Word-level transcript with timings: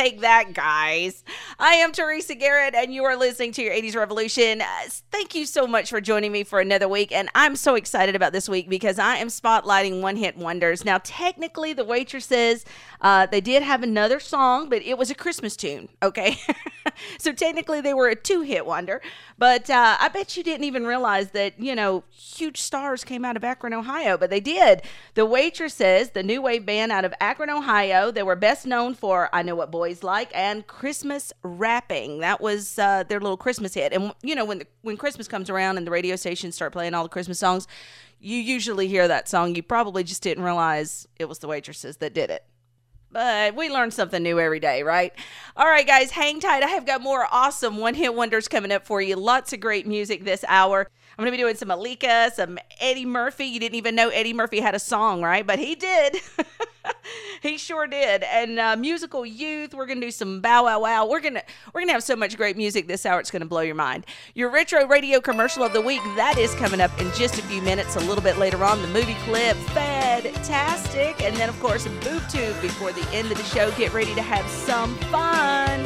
Take 0.00 0.20
that, 0.20 0.54
guys. 0.54 1.22
I 1.58 1.74
am 1.74 1.92
Teresa 1.92 2.34
Garrett, 2.34 2.74
and 2.74 2.94
you 2.94 3.04
are 3.04 3.16
listening 3.16 3.52
to 3.52 3.62
your 3.62 3.74
80s 3.74 3.94
revolution. 3.94 4.62
Uh, 4.62 4.66
thank 5.10 5.34
you 5.34 5.44
so 5.44 5.66
much 5.66 5.90
for 5.90 6.00
joining 6.00 6.32
me 6.32 6.42
for 6.42 6.58
another 6.58 6.88
week. 6.88 7.12
And 7.12 7.28
I'm 7.34 7.54
so 7.54 7.74
excited 7.74 8.16
about 8.16 8.32
this 8.32 8.48
week 8.48 8.70
because 8.70 8.98
I 8.98 9.16
am 9.16 9.28
spotlighting 9.28 10.00
one 10.00 10.16
hit 10.16 10.38
wonders. 10.38 10.86
Now, 10.86 11.00
technically, 11.04 11.74
the 11.74 11.84
waitresses, 11.84 12.64
uh, 13.00 13.26
they 13.26 13.40
did 13.40 13.62
have 13.62 13.82
another 13.82 14.20
song, 14.20 14.68
but 14.68 14.82
it 14.82 14.98
was 14.98 15.10
a 15.10 15.14
Christmas 15.14 15.56
tune, 15.56 15.88
okay? 16.02 16.36
so 17.18 17.32
technically, 17.32 17.80
they 17.80 17.94
were 17.94 18.08
a 18.08 18.14
two 18.14 18.42
hit 18.42 18.66
wonder. 18.66 19.00
But 19.38 19.70
uh, 19.70 19.96
I 19.98 20.08
bet 20.08 20.36
you 20.36 20.42
didn't 20.42 20.64
even 20.64 20.86
realize 20.86 21.30
that, 21.30 21.58
you 21.58 21.74
know, 21.74 22.04
huge 22.10 22.60
stars 22.60 23.02
came 23.02 23.24
out 23.24 23.36
of 23.36 23.44
Akron, 23.44 23.72
Ohio, 23.72 24.18
but 24.18 24.28
they 24.28 24.40
did. 24.40 24.82
The 25.14 25.24
Waitresses, 25.24 26.10
the 26.10 26.22
new 26.22 26.42
wave 26.42 26.66
band 26.66 26.92
out 26.92 27.06
of 27.06 27.14
Akron, 27.20 27.48
Ohio, 27.48 28.10
they 28.10 28.22
were 28.22 28.36
best 28.36 28.66
known 28.66 28.94
for 28.94 29.30
I 29.32 29.42
Know 29.42 29.54
What 29.54 29.70
Boys 29.70 30.02
Like 30.02 30.30
and 30.34 30.66
Christmas 30.66 31.32
Rapping. 31.42 32.20
That 32.20 32.42
was 32.42 32.78
uh, 32.78 33.04
their 33.04 33.20
little 33.20 33.38
Christmas 33.38 33.72
hit. 33.72 33.94
And, 33.94 34.12
you 34.22 34.34
know, 34.34 34.44
when, 34.44 34.58
the, 34.58 34.66
when 34.82 34.98
Christmas 34.98 35.26
comes 35.26 35.48
around 35.48 35.78
and 35.78 35.86
the 35.86 35.90
radio 35.90 36.16
stations 36.16 36.54
start 36.54 36.72
playing 36.72 36.92
all 36.92 37.02
the 37.02 37.08
Christmas 37.08 37.38
songs, 37.38 37.66
you 38.18 38.36
usually 38.36 38.88
hear 38.88 39.08
that 39.08 39.26
song. 39.28 39.54
You 39.54 39.62
probably 39.62 40.04
just 40.04 40.22
didn't 40.22 40.44
realize 40.44 41.08
it 41.18 41.26
was 41.26 41.38
the 41.38 41.48
Waitresses 41.48 41.96
that 41.98 42.12
did 42.12 42.28
it. 42.28 42.44
But 43.12 43.56
we 43.56 43.68
learn 43.68 43.90
something 43.90 44.22
new 44.22 44.38
every 44.38 44.60
day, 44.60 44.82
right? 44.84 45.12
All 45.56 45.66
right, 45.66 45.86
guys, 45.86 46.12
hang 46.12 46.38
tight. 46.38 46.62
I 46.62 46.68
have 46.68 46.86
got 46.86 47.02
more 47.02 47.26
awesome 47.32 47.76
one 47.78 47.94
hit 47.94 48.14
wonders 48.14 48.46
coming 48.46 48.70
up 48.70 48.86
for 48.86 49.02
you. 49.02 49.16
Lots 49.16 49.52
of 49.52 49.60
great 49.60 49.86
music 49.86 50.24
this 50.24 50.44
hour. 50.46 50.88
I'm 51.20 51.24
going 51.26 51.32
to 51.32 51.36
be 51.36 51.42
doing 51.42 51.56
some 51.56 51.68
Aneka, 51.68 52.32
some 52.32 52.58
Eddie 52.80 53.04
Murphy. 53.04 53.44
You 53.44 53.60
didn't 53.60 53.74
even 53.74 53.94
know 53.94 54.08
Eddie 54.08 54.32
Murphy 54.32 54.58
had 54.58 54.74
a 54.74 54.78
song, 54.78 55.20
right? 55.20 55.46
But 55.46 55.58
he 55.58 55.74
did. 55.74 56.16
he 57.42 57.58
sure 57.58 57.86
did. 57.86 58.22
And 58.22 58.58
uh, 58.58 58.74
musical 58.76 59.26
youth. 59.26 59.74
We're 59.74 59.84
going 59.84 60.00
to 60.00 60.06
do 60.06 60.10
some 60.10 60.40
Bow 60.40 60.64
Wow 60.64 60.80
Wow. 60.80 61.06
We're 61.06 61.20
going 61.20 61.34
to 61.34 61.42
we're 61.74 61.82
going 61.82 61.88
to 61.88 61.92
have 61.92 62.02
so 62.02 62.16
much 62.16 62.38
great 62.38 62.56
music 62.56 62.88
this 62.88 63.04
hour. 63.04 63.20
It's 63.20 63.30
going 63.30 63.42
to 63.42 63.46
blow 63.46 63.60
your 63.60 63.74
mind. 63.74 64.06
Your 64.34 64.48
retro 64.48 64.86
radio 64.86 65.20
commercial 65.20 65.62
of 65.62 65.74
the 65.74 65.82
week 65.82 66.00
that 66.16 66.38
is 66.38 66.54
coming 66.54 66.80
up 66.80 66.98
in 66.98 67.12
just 67.12 67.38
a 67.38 67.42
few 67.42 67.60
minutes. 67.60 67.96
A 67.96 68.00
little 68.00 68.24
bit 68.24 68.38
later 68.38 68.64
on, 68.64 68.80
the 68.80 68.88
movie 68.88 69.16
clip, 69.26 69.58
fantastic, 69.74 71.20
and 71.22 71.36
then 71.36 71.50
of 71.50 71.60
course 71.60 71.86
boob 71.86 72.26
tube 72.30 72.58
before 72.62 72.92
the 72.92 73.06
end 73.12 73.30
of 73.30 73.36
the 73.36 73.44
show. 73.44 73.70
Get 73.72 73.92
ready 73.92 74.14
to 74.14 74.22
have 74.22 74.48
some 74.48 74.96
fun. 75.10 75.84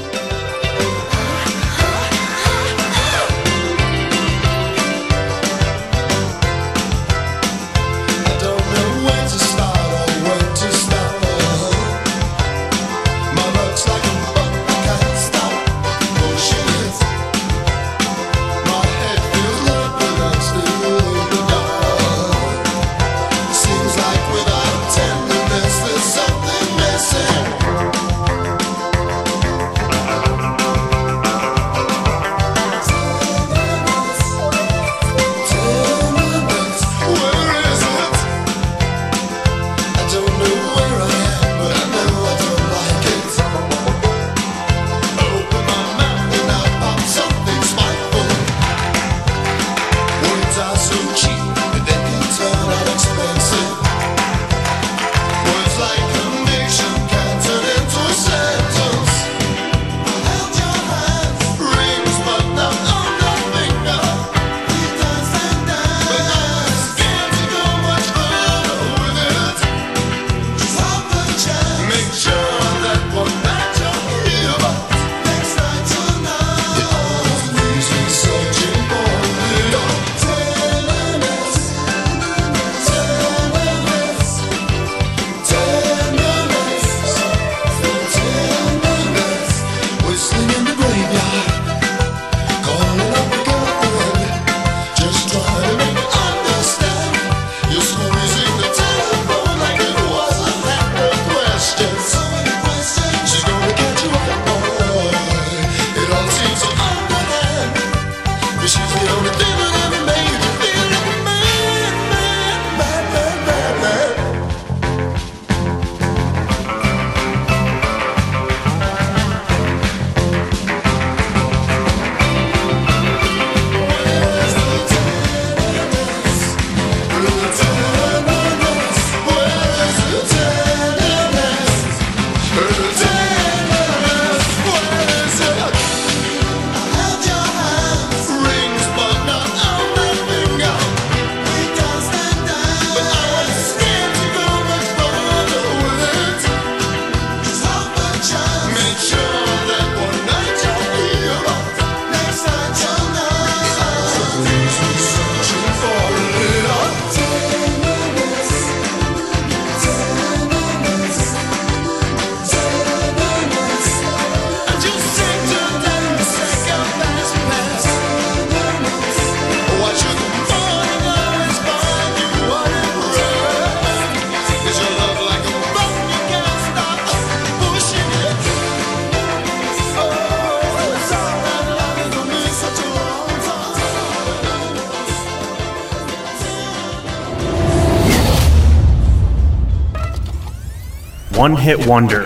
One 191.44 191.56
hit 191.56 191.87
wonder. 191.87 192.23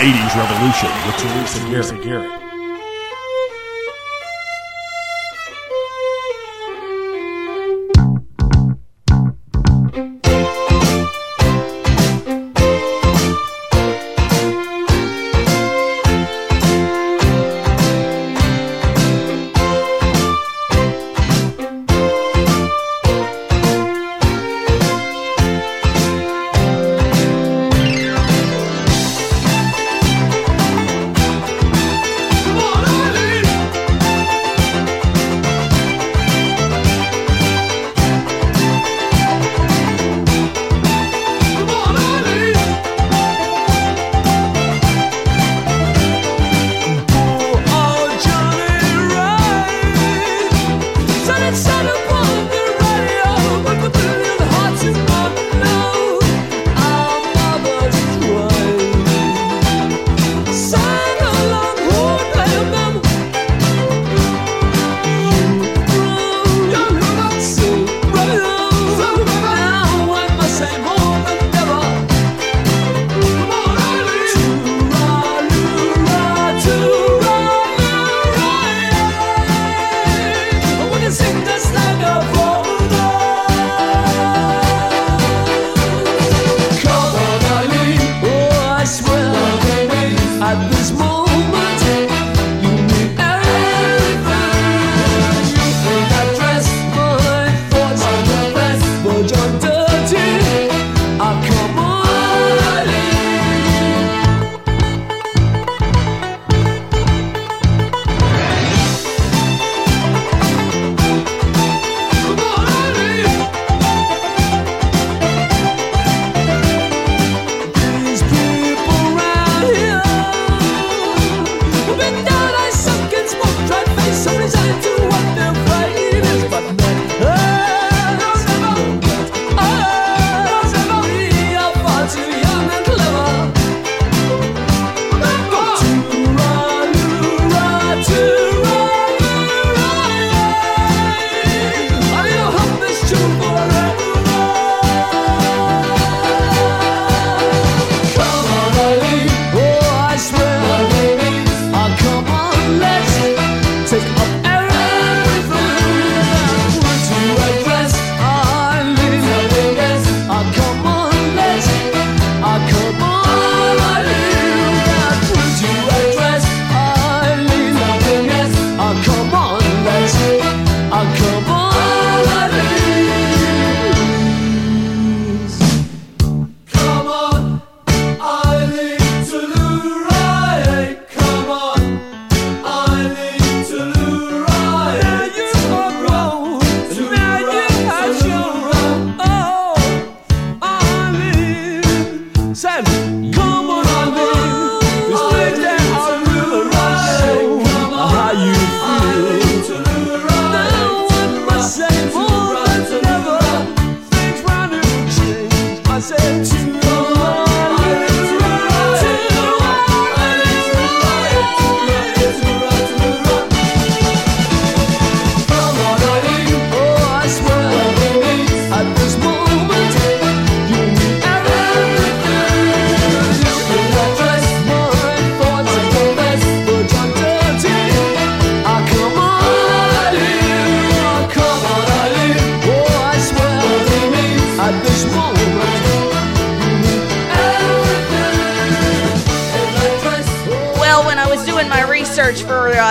80s 0.00 0.34
Revolution 0.34 0.90
with 1.06 1.16
Teresa 1.16 1.96
Garrett. 2.02 2.41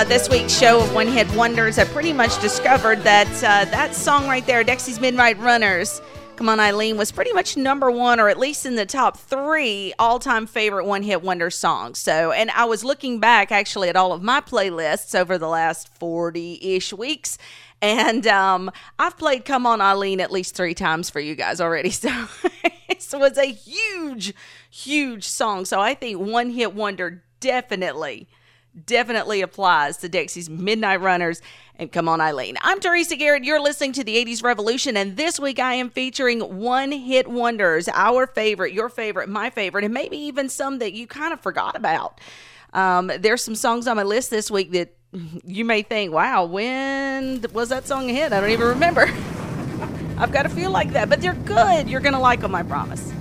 Uh, 0.01 0.03
this 0.03 0.27
week's 0.29 0.58
show 0.58 0.81
of 0.81 0.96
One 0.96 1.05
Hit 1.05 1.31
Wonders, 1.36 1.77
I 1.77 1.84
pretty 1.84 2.12
much 2.12 2.41
discovered 2.41 3.03
that 3.03 3.27
uh, 3.43 3.70
that 3.70 3.93
song 3.93 4.27
right 4.27 4.43
there, 4.48 4.63
Dexy's 4.63 5.00
Midnight 5.00 5.38
Runners, 5.38 6.01
Come 6.38 6.50
On 6.50 6.60
Eileen, 6.60 6.98
was 6.98 7.12
pretty 7.12 7.31
much 7.34 7.55
number 7.55 7.91
one, 7.91 8.20
or 8.20 8.27
at 8.27 8.39
least 8.39 8.65
in 8.65 8.75
the 8.75 8.86
top 8.88 9.15
three 9.15 9.93
all 10.00 10.17
time 10.17 10.48
favorite 10.48 10.86
One 10.86 11.03
Hit 11.03 11.22
Wonder 11.22 11.51
songs. 11.51 12.00
So, 12.00 12.31
and 12.31 12.50
I 12.50 12.65
was 12.65 12.84
looking 12.84 13.20
back 13.20 13.51
actually 13.51 13.89
at 13.89 13.96
all 13.96 14.12
of 14.12 14.24
my 14.24 14.41
playlists 14.41 15.13
over 15.13 15.38
the 15.38 15.48
last 15.48 15.88
40 16.00 16.58
ish 16.75 16.91
weeks. 16.93 17.38
And 17.79 18.25
um, 18.25 18.72
I've 18.98 19.20
played 19.20 19.46
Come 19.46 19.67
On 19.67 19.81
Eileen 19.81 20.20
at 20.20 20.31
least 20.31 20.55
three 20.55 20.74
times 20.74 21.12
for 21.12 21.20
you 21.20 21.36
guys 21.36 21.62
already. 21.62 21.91
So 23.01 23.17
it 23.17 23.31
was 23.31 23.38
a 23.38 23.51
huge, 23.51 24.34
huge 24.70 25.27
song. 25.27 25.65
So 25.65 25.79
I 25.79 25.96
think 25.96 26.20
One 26.20 26.51
Hit 26.51 26.74
Wonder 26.74 27.24
definitely, 27.39 28.27
definitely 28.86 29.42
applies 29.42 29.98
to 29.98 30.10
Dexy's 30.10 30.50
Midnight 30.50 31.01
Runners 31.01 31.42
and 31.75 31.92
Come 31.92 32.08
On 32.08 32.22
Eileen. 32.22 32.58
I'm 32.62 32.80
Teresa 32.80 33.16
Garrett. 33.16 33.44
You're 33.44 33.62
listening 33.62 33.94
to 33.94 34.04
the 34.04 34.24
80s 34.24 34.44
Revolution. 34.44 34.96
And 34.98 35.18
this 35.18 35.40
week 35.40 35.60
I 35.60 35.74
am 35.74 35.90
featuring 35.90 36.40
One 36.40 36.92
Hit 36.92 37.28
Wonders, 37.28 37.90
our 37.90 38.28
favorite, 38.28 38.74
your 38.74 38.90
favorite, 38.90 39.30
my 39.30 39.50
favorite, 39.50 39.84
and 39.84 39.94
maybe 39.94 40.18
even 40.18 40.50
some 40.50 40.80
that 40.80 40.94
you 40.94 41.08
kind 41.08 41.34
of 41.34 41.42
forgot 41.42 41.75
about. 41.75 42.20
Um, 42.74 43.12
there's 43.20 43.44
some 43.44 43.56
songs 43.56 43.88
on 43.88 43.98
my 43.98 44.04
list 44.04 44.30
this 44.30 44.50
week 44.50 44.72
that 44.72 44.96
you 45.46 45.66
may 45.66 45.82
think, 45.82 46.13
wow, 46.13 46.46
when 46.46 47.44
was 47.51 47.70
that 47.70 47.86
song 47.86 48.10
a 48.10 48.13
hit? 48.13 48.32
I 48.32 48.40
don't 48.40 48.51
even 48.51 48.68
remember. 48.68 49.01
I've 50.18 50.32
got 50.32 50.44
to 50.44 50.50
feel 50.50 50.72
like 50.72 50.94
that, 50.94 51.10
but 51.10 51.20
they're 51.20 51.34
good. 51.34 51.90
You're 51.90 52.00
going 52.00 52.13
to 52.13 52.20
like 52.20 52.42
them, 52.42 52.56
I 52.56 52.63
promise. 52.63 53.12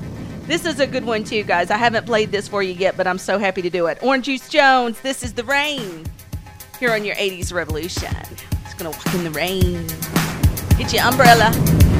This 0.51 0.67
is 0.67 0.81
a 0.81 0.87
good 0.89 1.05
one, 1.05 1.23
too, 1.23 1.45
guys. 1.45 1.71
I 1.71 1.77
haven't 1.77 2.07
played 2.07 2.33
this 2.33 2.49
for 2.49 2.61
you 2.61 2.73
yet, 2.73 2.97
but 2.97 3.07
I'm 3.07 3.19
so 3.19 3.39
happy 3.39 3.63
to 3.63 3.71
do 3.71 3.87
it. 3.87 4.03
Orange 4.03 4.25
Juice 4.25 4.49
Jones, 4.49 5.01
this 5.01 5.23
is 5.23 5.33
The 5.33 5.45
Rain. 5.45 6.05
Here 6.81 6.91
on 6.91 7.05
your 7.05 7.15
80s 7.15 7.53
Revolution. 7.53 8.13
Just 8.65 8.77
going 8.77 8.91
to 8.93 8.99
walk 8.99 9.15
in 9.15 9.23
the 9.23 9.31
rain. 9.31 9.87
Get 10.77 10.93
your 10.93 11.05
umbrella. 11.05 12.00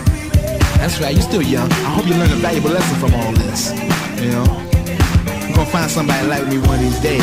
That's 0.81 0.99
right, 0.99 1.13
you're 1.13 1.21
still 1.21 1.43
young. 1.43 1.71
I 1.85 1.93
hope 1.93 2.07
you 2.07 2.15
learn 2.15 2.31
a 2.31 2.41
valuable 2.41 2.71
lesson 2.71 2.97
from 2.97 3.13
all 3.13 3.31
this. 3.33 3.69
You 4.17 4.33
know? 4.33 4.49
You're 5.45 5.53
gonna 5.53 5.69
find 5.69 5.91
somebody 5.91 6.25
like 6.25 6.47
me 6.47 6.57
one 6.57 6.73
of 6.73 6.81
these 6.81 6.99
days. 6.99 7.21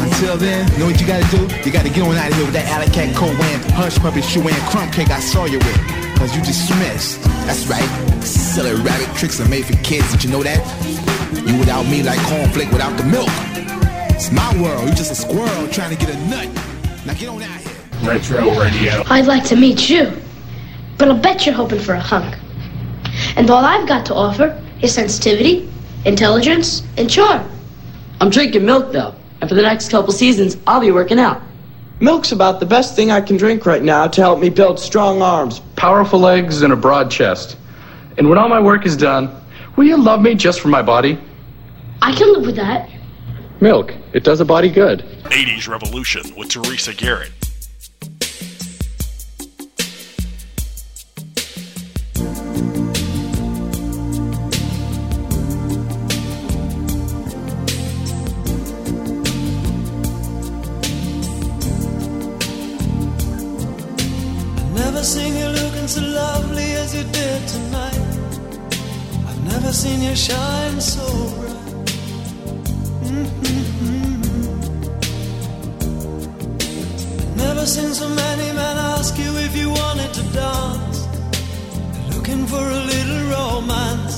Until 0.00 0.38
then, 0.38 0.66
you 0.72 0.78
know 0.78 0.86
what 0.86 0.98
you 0.98 1.06
gotta 1.06 1.28
do? 1.28 1.44
You 1.60 1.70
gotta 1.70 1.90
get 1.90 2.00
on 2.08 2.16
out 2.16 2.30
of 2.30 2.34
here 2.34 2.46
with 2.46 2.54
that 2.54 2.64
alley 2.72 2.88
cat 2.88 3.14
coat 3.14 3.36
wearing, 3.38 3.60
hush 3.76 3.98
puppy 3.98 4.22
shoe 4.22 4.40
wearing 4.40 4.58
crumb 4.72 4.90
cake 4.90 5.10
I 5.10 5.20
saw 5.20 5.44
you 5.44 5.58
with. 5.58 5.76
Cause 6.16 6.34
you 6.34 6.40
dismissed. 6.40 7.20
That's 7.44 7.66
right. 7.68 7.84
Silly 8.24 8.72
rabbit 8.80 9.14
tricks 9.14 9.38
are 9.42 9.48
made 9.50 9.66
for 9.66 9.76
kids, 9.84 10.10
did 10.12 10.24
you 10.24 10.30
know 10.30 10.42
that? 10.42 10.64
You 11.36 11.58
without 11.58 11.84
me 11.84 12.02
like 12.02 12.18
cornflake 12.32 12.72
without 12.72 12.96
the 12.96 13.04
milk. 13.04 13.28
It's 14.16 14.32
my 14.32 14.48
world, 14.56 14.86
You're 14.86 14.96
just 14.96 15.12
a 15.12 15.14
squirrel 15.14 15.68
trying 15.68 15.94
to 15.94 16.00
get 16.00 16.16
a 16.16 16.18
nut. 16.32 16.48
Now 17.04 17.12
get 17.12 17.28
on 17.28 17.42
out 17.42 17.60
here. 17.60 18.08
Retro 18.08 18.58
Radio. 18.58 19.04
I'd 19.10 19.26
like 19.26 19.44
to 19.52 19.54
meet 19.54 19.90
you, 19.90 20.16
but 20.96 21.08
I'll 21.08 21.20
bet 21.20 21.44
you're 21.44 21.54
hoping 21.54 21.78
for 21.78 21.92
a 21.92 22.00
hunk. 22.00 22.40
And 23.36 23.50
all 23.50 23.64
I've 23.64 23.88
got 23.88 24.06
to 24.06 24.14
offer 24.14 24.60
is 24.80 24.94
sensitivity, 24.94 25.68
intelligence, 26.04 26.82
and 26.96 27.10
charm. 27.10 27.50
I'm 28.20 28.30
drinking 28.30 28.64
milk 28.64 28.92
though, 28.92 29.14
and 29.40 29.48
for 29.48 29.54
the 29.54 29.62
next 29.62 29.90
couple 29.90 30.12
seasons, 30.12 30.56
I'll 30.66 30.80
be 30.80 30.92
working 30.92 31.18
out. 31.18 31.42
Milk's 32.00 32.32
about 32.32 32.60
the 32.60 32.66
best 32.66 32.96
thing 32.96 33.10
I 33.10 33.20
can 33.20 33.36
drink 33.36 33.66
right 33.66 33.82
now 33.82 34.06
to 34.06 34.20
help 34.20 34.38
me 34.38 34.50
build 34.50 34.78
strong 34.78 35.22
arms. 35.22 35.60
powerful 35.76 36.18
legs, 36.18 36.62
and 36.62 36.72
a 36.72 36.76
broad 36.76 37.10
chest. 37.10 37.56
And 38.18 38.28
when 38.28 38.38
all 38.38 38.48
my 38.48 38.60
work 38.60 38.86
is 38.86 38.96
done, 38.96 39.30
will 39.76 39.84
you 39.84 39.96
love 39.96 40.20
me 40.20 40.34
just 40.34 40.60
for 40.60 40.68
my 40.68 40.82
body? 40.82 41.18
I 42.02 42.12
can 42.14 42.32
live 42.32 42.46
with 42.46 42.56
that. 42.56 42.88
Milk, 43.60 43.94
it 44.12 44.24
does 44.24 44.40
a 44.40 44.44
body 44.44 44.70
good. 44.70 45.00
80s 45.24 45.68
Revolution 45.68 46.34
with 46.36 46.50
Teresa 46.50 46.92
Garrett. 46.94 47.30
So 65.88 66.00
lovely 66.00 66.72
as 66.82 66.94
you 66.94 67.04
did 67.04 67.48
tonight. 67.48 68.00
I've 69.28 69.42
never 69.52 69.72
seen 69.72 70.00
you 70.00 70.16
shine 70.16 70.80
so 70.80 71.06
bright. 71.36 71.84
Mhm. 73.04 73.34
Never 77.36 77.66
seen 77.66 77.92
so 77.92 78.08
many 78.08 78.48
men 78.60 78.76
ask 78.94 79.18
you 79.18 79.30
if 79.46 79.54
you 79.60 79.68
wanted 79.82 80.10
to 80.18 80.22
dance. 80.42 80.98
Looking 82.14 82.46
for 82.46 82.64
a 82.78 82.80
little 82.92 83.22
romance, 83.36 84.16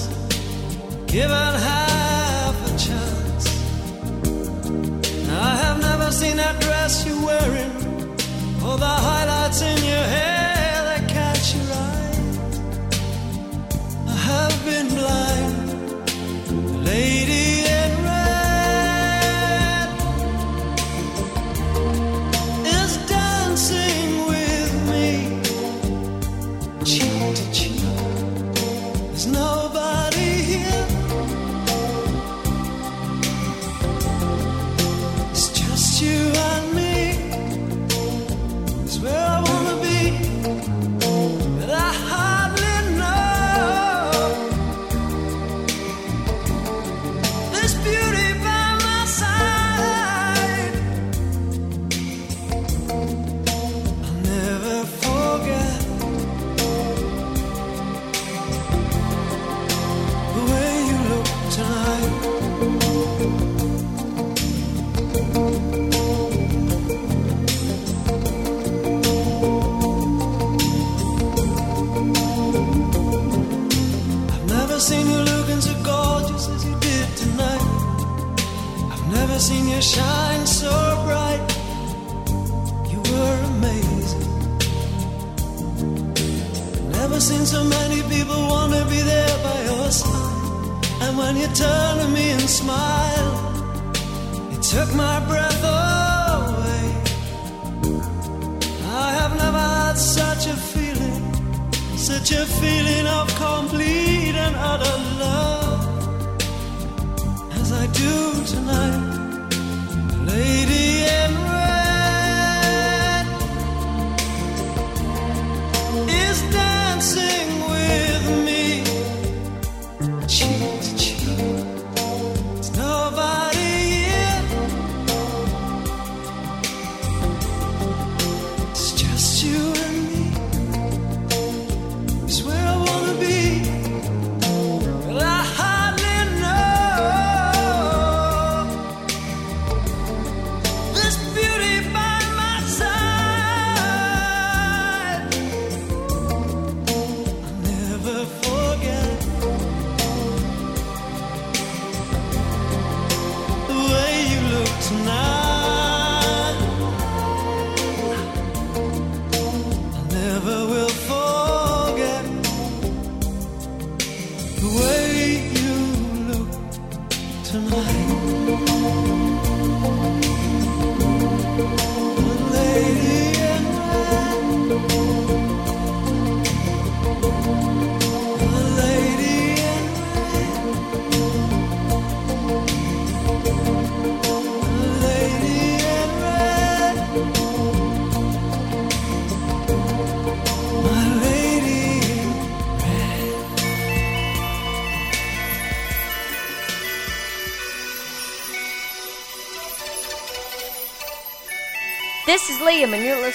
Give 1.06 1.30
given 1.30 1.54
half 1.70 2.56
a 2.70 2.72
chance. 2.86 3.44
I 5.48 5.52
have 5.64 5.78
never 5.88 6.08
seen 6.20 6.36
that 6.36 6.56
dress 6.60 6.92
you're 7.06 7.24
wearing. 7.30 7.72
or 8.66 8.76
the 8.78 8.94
highlights 9.08 9.60
in 9.62 9.78
your 9.92 10.06
hair 10.16 10.55
blind, 14.88 16.84
lady 16.84 17.65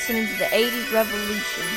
listening 0.02 0.26
to 0.26 0.36
the 0.40 0.46
80s 0.46 0.92
Revolution. 0.92 1.71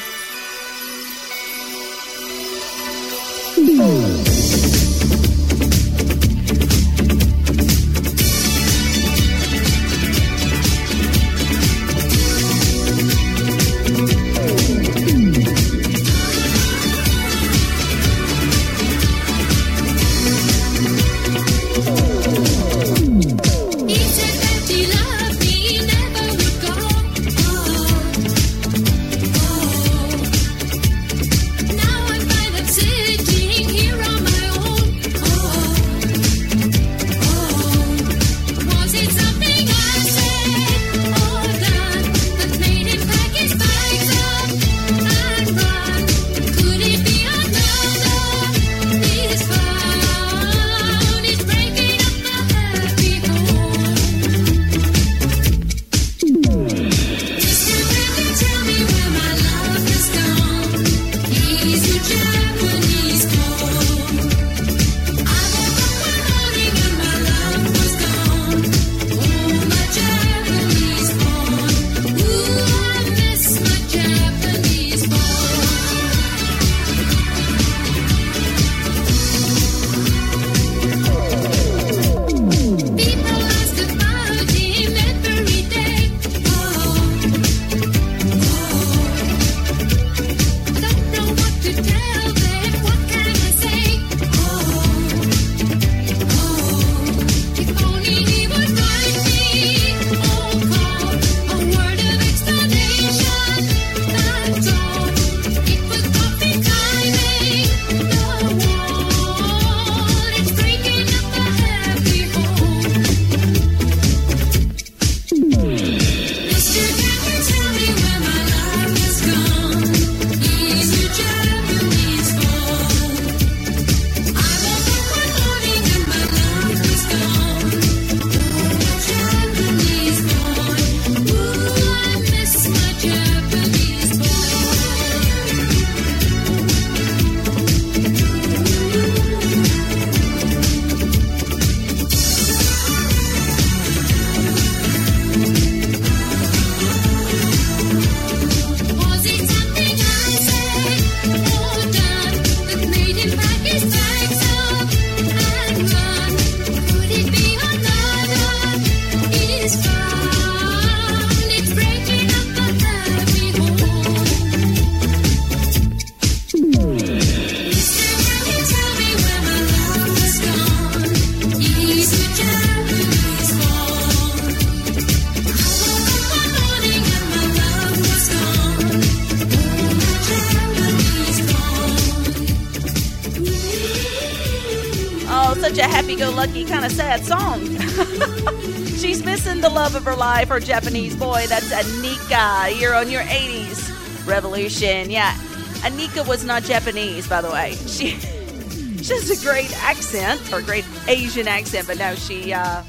Happy-go-lucky 186.45 186.71
kind 186.71 186.85
of 186.85 186.93
sad 186.93 187.25
song. 187.25 187.61
She's 188.99 189.25
missing 189.25 189.63
the 189.63 189.71
love 189.71 189.95
of 189.95 190.05
her 190.05 190.15
life, 190.15 190.49
her 190.49 190.61
Japanese 190.61 191.17
boy. 191.17 191.47
That's 191.49 191.73
Aneka. 191.73 192.79
You're 192.79 192.95
on 192.95 193.09
your 193.09 193.23
80s 193.23 194.27
revolution. 194.27 195.11
Yeah, 195.11 195.35
Aneka 195.81 196.29
was 196.29 196.45
not 196.45 196.63
Japanese, 196.63 197.27
by 197.27 197.41
the 197.41 197.51
way. 197.51 197.73
She 197.87 198.11
she 199.03 199.15
has 199.15 199.31
a 199.31 199.43
great 199.43 199.73
accent 199.83 200.53
or 200.53 200.61
great 200.61 200.85
Asian 201.09 201.49
accent, 201.49 201.87
but 201.87 201.97
no, 201.97 202.15
she 202.15 202.53
uh, 202.53 202.83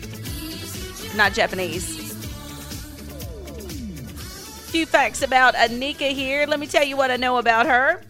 not 1.16 1.32
Japanese. 1.32 1.96
Few 4.70 4.86
facts 4.86 5.22
about 5.22 5.56
Aneka 5.56 6.12
here. 6.12 6.46
Let 6.46 6.60
me 6.60 6.68
tell 6.68 6.84
you 6.84 6.98
what 6.98 7.10
I 7.10 7.16
know 7.16 7.38
about 7.38 7.68
her. 7.68 8.02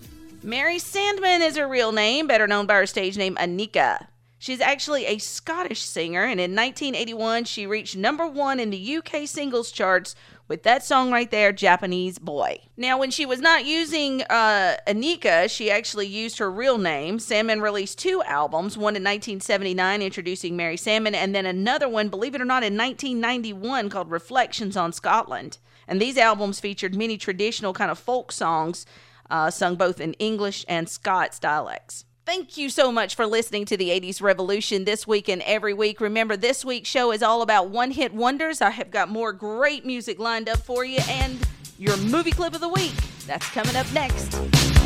Mary 0.41 0.77
Sandeman 0.77 1.41
is 1.41 1.55
her 1.55 1.67
real 1.67 1.91
name, 1.91 2.25
better 2.25 2.47
known 2.47 2.65
by 2.65 2.75
her 2.77 2.87
stage 2.87 3.15
name 3.15 3.35
Aneka. 3.35 4.07
She's 4.45 4.61
actually 4.61 5.07
a 5.07 5.17
Scottish 5.17 5.81
singer, 5.81 6.21
and 6.21 6.39
in 6.39 6.51
1981, 6.51 7.45
she 7.45 7.65
reached 7.65 7.97
number 7.97 8.27
one 8.27 8.59
in 8.59 8.69
the 8.69 8.97
UK 8.97 9.27
singles 9.27 9.71
charts 9.71 10.13
with 10.47 10.61
that 10.61 10.83
song 10.83 11.11
right 11.11 11.31
there, 11.31 11.51
Japanese 11.51 12.19
Boy. 12.19 12.59
Now, 12.77 12.99
when 12.99 13.09
she 13.09 13.25
was 13.25 13.39
not 13.39 13.65
using 13.65 14.21
uh, 14.29 14.75
Aneka, 14.85 15.49
she 15.49 15.71
actually 15.71 16.05
used 16.05 16.37
her 16.37 16.51
real 16.51 16.77
name. 16.77 17.17
Salmon 17.17 17.59
released 17.59 17.97
two 17.97 18.21
albums, 18.21 18.77
one 18.77 18.95
in 18.95 19.01
1979 19.01 20.03
introducing 20.03 20.55
Mary 20.55 20.77
Salmon, 20.77 21.15
and 21.15 21.33
then 21.33 21.47
another 21.47 21.89
one, 21.89 22.09
believe 22.09 22.35
it 22.35 22.41
or 22.41 22.45
not, 22.45 22.63
in 22.63 22.77
1991 22.77 23.89
called 23.89 24.11
Reflections 24.11 24.77
on 24.77 24.93
Scotland. 24.93 25.57
And 25.87 25.99
these 25.99 26.19
albums 26.19 26.59
featured 26.59 26.93
many 26.93 27.17
traditional 27.17 27.73
kind 27.73 27.89
of 27.89 27.97
folk 27.97 28.31
songs 28.31 28.85
uh, 29.27 29.49
sung 29.49 29.75
both 29.75 29.99
in 29.99 30.13
English 30.13 30.65
and 30.67 30.87
Scots 30.87 31.39
dialects. 31.39 32.04
Thank 32.25 32.57
you 32.57 32.71
so 32.71 32.91
much 32.91 33.13
for 33.13 33.27
listening 33.27 33.65
to 33.65 33.77
the 33.77 33.89
80s 33.89 34.19
Revolution 34.19 34.83
this 34.83 35.05
week 35.05 35.29
and 35.29 35.43
every 35.43 35.75
week. 35.75 36.01
Remember, 36.01 36.35
this 36.35 36.65
week's 36.65 36.89
show 36.89 37.11
is 37.11 37.21
all 37.21 37.43
about 37.43 37.69
one 37.69 37.91
hit 37.91 38.15
wonders. 38.15 38.61
I 38.61 38.71
have 38.71 38.89
got 38.89 39.09
more 39.09 39.31
great 39.31 39.85
music 39.85 40.17
lined 40.17 40.49
up 40.49 40.57
for 40.57 40.83
you 40.83 41.01
and 41.07 41.37
your 41.77 41.95
movie 41.97 42.31
clip 42.31 42.55
of 42.55 42.61
the 42.61 42.69
week. 42.69 42.95
That's 43.27 43.47
coming 43.51 43.75
up 43.75 43.85
next. 43.93 44.84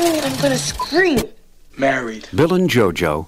So 0.00 0.06
afraid 0.08 0.24
I'm 0.24 0.42
gonna 0.42 0.58
scream. 0.58 1.20
Married. 1.76 2.28
Bill 2.34 2.54
and 2.54 2.68
JoJo 2.68 3.26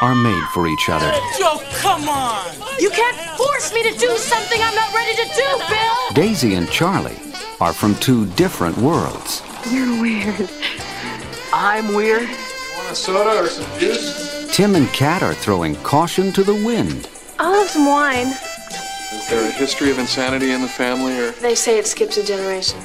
are 0.00 0.14
made 0.14 0.44
for 0.52 0.66
each 0.66 0.88
other. 0.88 1.12
Joe, 1.38 1.60
come 1.74 2.08
on! 2.08 2.44
You 2.78 2.90
can't 2.90 3.16
force 3.38 3.72
me 3.72 3.82
to 3.82 3.98
do 3.98 4.16
something 4.16 4.60
I'm 4.62 4.74
not 4.74 4.92
ready 4.94 5.14
to 5.14 5.24
do, 5.34 5.58
Bill! 5.68 6.14
Daisy 6.14 6.54
and 6.54 6.68
Charlie 6.70 7.18
are 7.60 7.72
from 7.72 7.94
two 7.96 8.26
different 8.34 8.76
worlds. 8.78 9.42
You're 9.70 10.00
weird. 10.00 10.50
I'm 11.52 11.94
weird. 11.94 12.28
Want 12.28 12.90
a 12.90 12.94
soda 12.94 13.42
or 13.42 13.46
some 13.48 13.78
juice? 13.78 14.54
Tim 14.54 14.74
and 14.74 14.88
Kat 14.88 15.22
are 15.22 15.34
throwing 15.34 15.76
caution 15.76 16.32
to 16.32 16.42
the 16.42 16.54
wind. 16.54 17.08
I'll 17.38 17.54
have 17.54 17.68
some 17.68 17.86
wine. 17.86 18.28
Is 18.28 19.28
there 19.28 19.48
a 19.48 19.52
history 19.52 19.90
of 19.90 19.98
insanity 19.98 20.52
in 20.52 20.62
the 20.62 20.68
family, 20.68 21.18
or 21.18 21.30
They 21.32 21.54
say 21.54 21.78
it 21.78 21.86
skips 21.86 22.16
a 22.16 22.24
generation. 22.24 22.80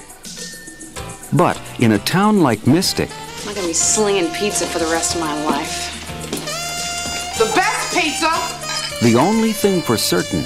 But 1.33 1.61
in 1.79 1.91
a 1.91 1.99
town 1.99 2.41
like 2.41 2.65
Mystic, 2.65 3.09
I'm 3.11 3.45
not 3.47 3.55
gonna 3.55 3.67
be 3.67 3.73
slinging 3.73 4.33
pizza 4.33 4.65
for 4.65 4.79
the 4.79 4.85
rest 4.85 5.15
of 5.15 5.21
my 5.21 5.45
life. 5.45 5.93
The 7.37 7.45
best 7.53 7.93
pizza! 7.93 8.31
the 9.01 9.15
only 9.15 9.51
thing 9.51 9.81
for 9.81 9.95
certain 9.95 10.39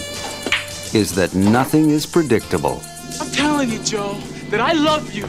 is 0.93 1.15
that 1.15 1.33
nothing 1.33 1.89
is 1.89 2.05
predictable. 2.05 2.81
I'm 3.19 3.31
telling 3.31 3.69
you, 3.69 3.81
Joe, 3.83 4.17
that 4.49 4.59
I 4.59 4.73
love 4.73 5.13
you. 5.13 5.25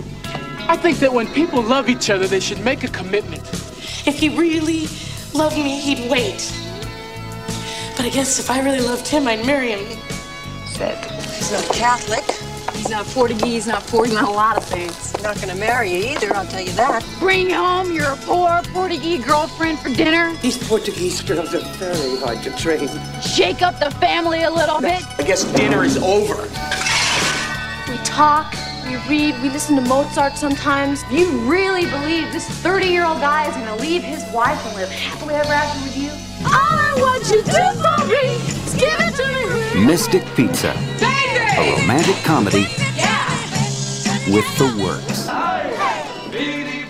I 0.68 0.76
think 0.76 0.98
that 0.98 1.12
when 1.12 1.28
people 1.28 1.62
love 1.62 1.88
each 1.88 2.10
other, 2.10 2.26
they 2.26 2.40
should 2.40 2.64
make 2.64 2.82
a 2.82 2.88
commitment. 2.88 3.42
If 4.06 4.18
he 4.18 4.28
really 4.30 4.86
loved 5.34 5.56
me, 5.56 5.78
he'd 5.80 6.10
wait. 6.10 6.52
But 7.96 8.06
I 8.06 8.10
guess 8.10 8.40
if 8.40 8.50
I 8.50 8.60
really 8.62 8.80
loved 8.80 9.06
him, 9.06 9.28
I'd 9.28 9.46
marry 9.46 9.70
him. 9.70 9.98
Said. 10.66 10.98
He's 11.36 11.52
not 11.52 11.64
Catholic. 11.74 12.51
He's 12.82 12.90
not 12.90 13.06
Portuguese, 13.06 13.68
not 13.68 13.86
Portuguese, 13.86 14.20
not 14.20 14.28
a 14.28 14.32
lot 14.32 14.56
of 14.56 14.64
things. 14.64 15.12
He's 15.12 15.22
not 15.22 15.40
gonna 15.40 15.54
marry 15.54 15.92
you 15.92 16.16
either, 16.16 16.34
I'll 16.34 16.44
tell 16.44 16.62
you 16.62 16.72
that. 16.72 17.06
Bring 17.20 17.48
home 17.48 17.92
your 17.92 18.16
poor 18.22 18.60
Portuguese 18.72 19.24
girlfriend 19.24 19.78
for 19.78 19.90
dinner. 19.90 20.36
These 20.42 20.58
Portuguese 20.66 21.22
girls 21.22 21.54
are 21.54 21.60
very 21.60 22.16
hard 22.18 22.42
to 22.42 22.50
train. 22.56 22.88
Shake 23.20 23.62
up 23.62 23.78
the 23.78 23.92
family 24.00 24.42
a 24.42 24.50
little 24.50 24.80
bit. 24.80 25.00
I 25.16 25.22
guess 25.22 25.44
dinner 25.52 25.84
is 25.84 25.96
over. 25.98 26.42
We 27.88 27.98
talk, 27.98 28.52
we 28.84 28.96
read, 29.08 29.40
we 29.42 29.50
listen 29.50 29.76
to 29.76 29.82
Mozart 29.82 30.36
sometimes. 30.36 31.04
You 31.08 31.28
really 31.48 31.88
believe 31.88 32.32
this 32.32 32.48
30 32.48 32.86
year 32.86 33.04
old 33.04 33.20
guy 33.20 33.48
is 33.48 33.54
gonna 33.54 33.76
leave 33.76 34.02
his 34.02 34.24
wife 34.32 34.60
and 34.66 34.74
live 34.74 34.90
happily 34.90 35.36
ever 35.36 35.52
after 35.52 35.84
with 35.84 35.96
you? 35.96 36.10
All 36.46 36.81
I 36.92 37.00
want 37.00 37.24
you 37.30 37.42
do 37.42 37.64
for 37.80 38.04
me 38.06 38.36
is 38.66 38.74
give 38.74 39.00
it 39.00 39.14
to 39.16 39.24
me. 39.78 39.86
Mystic 39.86 40.24
Pizza, 40.36 40.72
a 41.00 41.80
romantic 41.80 42.16
comedy 42.22 42.66
with 44.28 44.46
the 44.58 44.68
works. 44.82 45.26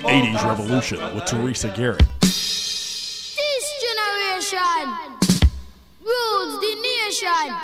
80s 0.02 0.44
Revolution 0.44 0.98
with 1.14 1.24
Teresa 1.26 1.68
Garrett. 1.76 2.04
This 2.20 3.66
generation 3.86 4.90
rules 6.02 6.60
the 6.60 6.74
nation 6.82 7.54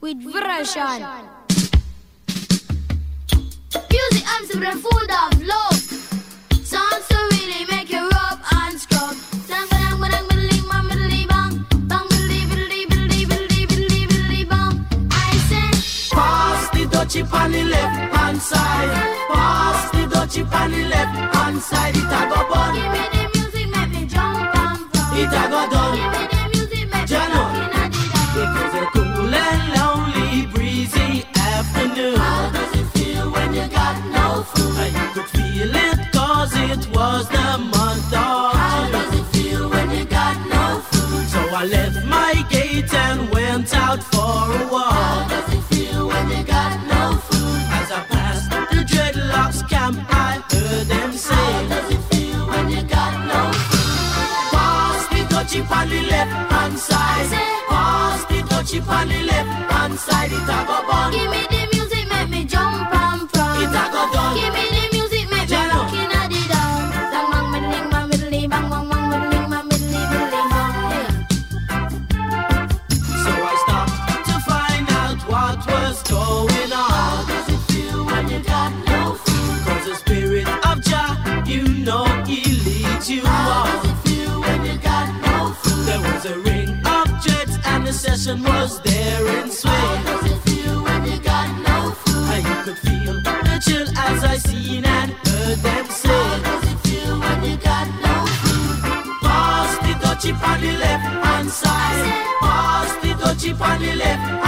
with 0.00 0.22
version. 0.22 1.04
Music 3.90 4.24
I'm 4.26 4.46
super 4.46 4.78
full 4.78 5.12
of 5.12 5.42
love. 5.42 5.82
Songs 6.64 7.08
to 7.08 7.16
really 7.30 7.66
make 7.70 7.90
you 7.90 8.11
on 17.32 17.52
the 17.52 17.64
left 17.64 18.14
hand 18.14 18.40
side. 18.40 18.92
Pass 19.30 19.90
the 19.90 20.02
dutchie 20.12 20.44
on 20.60 20.70
the 20.70 20.84
left 20.88 21.34
hand 21.34 21.62
side. 21.62 21.96
It 21.96 22.04
a 22.04 22.20
go 22.30 22.40
bun. 22.50 22.74
give 22.74 22.92
me 22.92 23.04
the 23.14 23.22
music, 23.34 23.68
make 23.74 23.90
me 23.90 24.06
jump 24.06 24.54
and 24.54 24.78
from. 24.92 25.18
It 25.20 25.32
a 25.40 25.44
go 25.52 25.60
done. 25.72 25.96
Give 25.96 26.12
me 26.14 26.22
the 26.32 26.40
music, 26.52 26.84
make 26.92 27.08
me 27.08 27.10
Jano. 27.10 27.42
walk 27.42 27.74
in 27.74 27.90
the. 27.90 28.02
It 28.34 28.48
was 28.56 28.74
a 28.80 28.84
cool 28.94 29.34
and 29.34 29.62
lonely, 29.76 30.46
breezy 30.54 31.24
afternoon. 31.36 32.16
How 32.16 32.50
does 32.50 32.72
it 32.80 32.86
feel 32.96 33.30
when 33.30 33.54
you 33.54 33.68
got 33.68 33.96
no 34.18 34.42
food? 34.42 34.92
You 34.98 35.06
could 35.14 35.28
feel 35.36 35.74
it 35.74 36.12
cause 36.12 36.52
it 36.56 36.82
was 36.96 37.28
the 37.28 37.58
month 37.58 38.12
of 38.12 38.52
How 38.62 38.88
does 38.90 39.20
it 39.20 39.26
feel 39.36 39.68
when 39.68 39.90
you 39.90 40.04
got 40.06 40.36
no 40.48 40.80
food? 40.90 41.26
So 41.28 41.40
I 41.54 41.64
left 41.66 42.06
my 42.06 42.34
gate 42.50 42.92
and 42.94 43.28
went 43.30 43.74
out 43.76 44.02
for 44.02 44.62
a 44.62 44.68
walk. 44.72 45.31
Pass 55.52 55.70
on 55.70 55.88
the 55.90 56.00
left 56.02 56.52
hand 56.52 56.78
side. 56.78 57.28
Pass 57.68 58.24
the 58.24 58.36
dutchie 58.48 58.88
on 58.88 59.08
the 59.08 59.22
left 59.22 59.72
hand 59.72 59.98
side. 59.98 60.32
It 60.32 60.38
a 60.38 60.64
go 60.66 60.86
bun. 60.88 61.12
Give 61.12 61.30
me 61.30 61.42
the 61.50 61.61
and 88.26 88.44
was 88.44 88.80
there 88.82 89.42
in 89.42 89.50
swing. 89.50 89.72
How 89.72 90.20
does 90.20 90.30
it 90.30 90.38
feel 90.42 90.82
when 90.84 91.04
you 91.06 91.18
got 91.20 91.48
no 91.66 91.90
food? 91.90 92.30
And 92.30 92.44
you 92.44 92.62
could 92.64 92.78
feel 92.78 93.14
the 93.14 93.62
chill 93.64 93.88
as 93.98 94.24
I 94.24 94.36
seen 94.36 94.84
and 94.84 95.10
heard 95.10 95.58
them 95.58 95.86
say. 95.86 96.08
How 96.08 96.38
does 96.38 96.72
it 96.72 96.78
feel 96.86 97.18
when 97.18 97.42
you 97.42 97.56
got 97.56 97.88
no 98.06 98.26
food? 98.42 98.78
Pass 99.22 99.76
the 99.78 99.92
dutchie 100.04 100.48
on 100.48 100.60
the 100.60 100.72
left 100.78 101.04
hand 101.24 101.50
side. 101.50 102.12
Pass 102.40 102.92
the 103.02 103.08
dutchie 103.14 103.60
on 103.60 103.80
the 103.80 103.94
left 103.96 104.41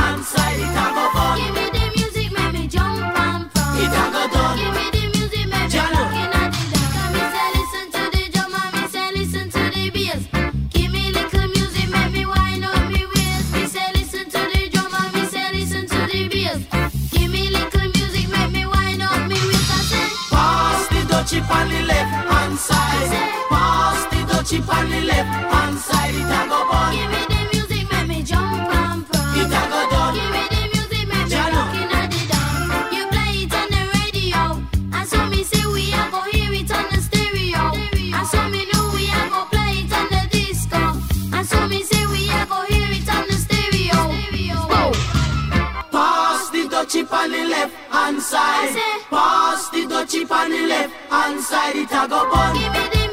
side. 48.35 48.77
Pass 49.11 49.71
the 49.71 49.83
dutchie 49.91 50.31
on 50.31 50.51
the 50.51 50.63
left 50.67 50.93
hand 51.11 51.41
side. 51.41 51.77
It 51.77 51.93
a 51.93 52.03
go 52.09 52.21
bun. 52.31 52.55
Give 52.59 52.73
me 52.73 52.85
the 52.93 53.04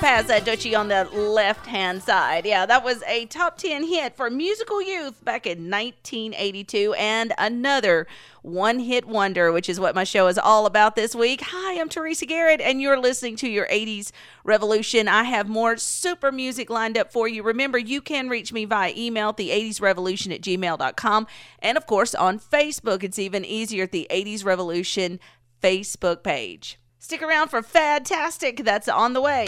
pass 0.00 0.28
that 0.28 0.46
Dutchie 0.46 0.78
on 0.78 0.88
the 0.88 1.04
left 1.04 1.66
hand 1.66 2.02
side. 2.02 2.46
Yeah, 2.46 2.64
that 2.64 2.82
was 2.82 3.02
a 3.02 3.26
top 3.26 3.58
10 3.58 3.84
hit 3.84 4.16
for 4.16 4.30
musical 4.30 4.80
youth 4.80 5.22
back 5.22 5.46
in 5.46 5.70
1982 5.70 6.94
and 6.94 7.34
another 7.36 8.06
one 8.40 8.78
hit 8.78 9.04
wonder, 9.04 9.52
which 9.52 9.68
is 9.68 9.78
what 9.78 9.94
my 9.94 10.04
show 10.04 10.28
is 10.28 10.38
all 10.38 10.64
about 10.64 10.96
this 10.96 11.14
week. 11.14 11.42
Hi, 11.48 11.78
I'm 11.78 11.90
Teresa 11.90 12.24
Garrett, 12.24 12.62
and 12.62 12.80
you're 12.80 12.98
listening 12.98 13.36
to 13.36 13.48
your 13.50 13.66
80s 13.66 14.10
Revolution. 14.42 15.06
I 15.06 15.24
have 15.24 15.50
more 15.50 15.76
super 15.76 16.32
music 16.32 16.70
lined 16.70 16.96
up 16.96 17.12
for 17.12 17.28
you. 17.28 17.42
Remember, 17.42 17.76
you 17.76 18.00
can 18.00 18.30
reach 18.30 18.54
me 18.54 18.64
via 18.64 18.94
email, 18.96 19.34
the 19.34 19.50
80s 19.50 19.82
Revolution 19.82 20.32
at 20.32 20.40
gmail.com, 20.40 21.26
and 21.58 21.76
of 21.76 21.86
course 21.86 22.14
on 22.14 22.38
Facebook. 22.38 23.04
It's 23.04 23.18
even 23.18 23.44
easier 23.44 23.84
at 23.84 23.92
the 23.92 24.06
80s 24.10 24.46
Revolution 24.46 25.20
Facebook 25.62 26.22
page. 26.22 26.78
Stick 26.98 27.20
around 27.20 27.48
for 27.48 27.60
Fantastic, 27.62 28.64
that's 28.64 28.88
on 28.88 29.12
the 29.12 29.20
way. 29.20 29.46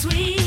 Sweet. 0.00 0.39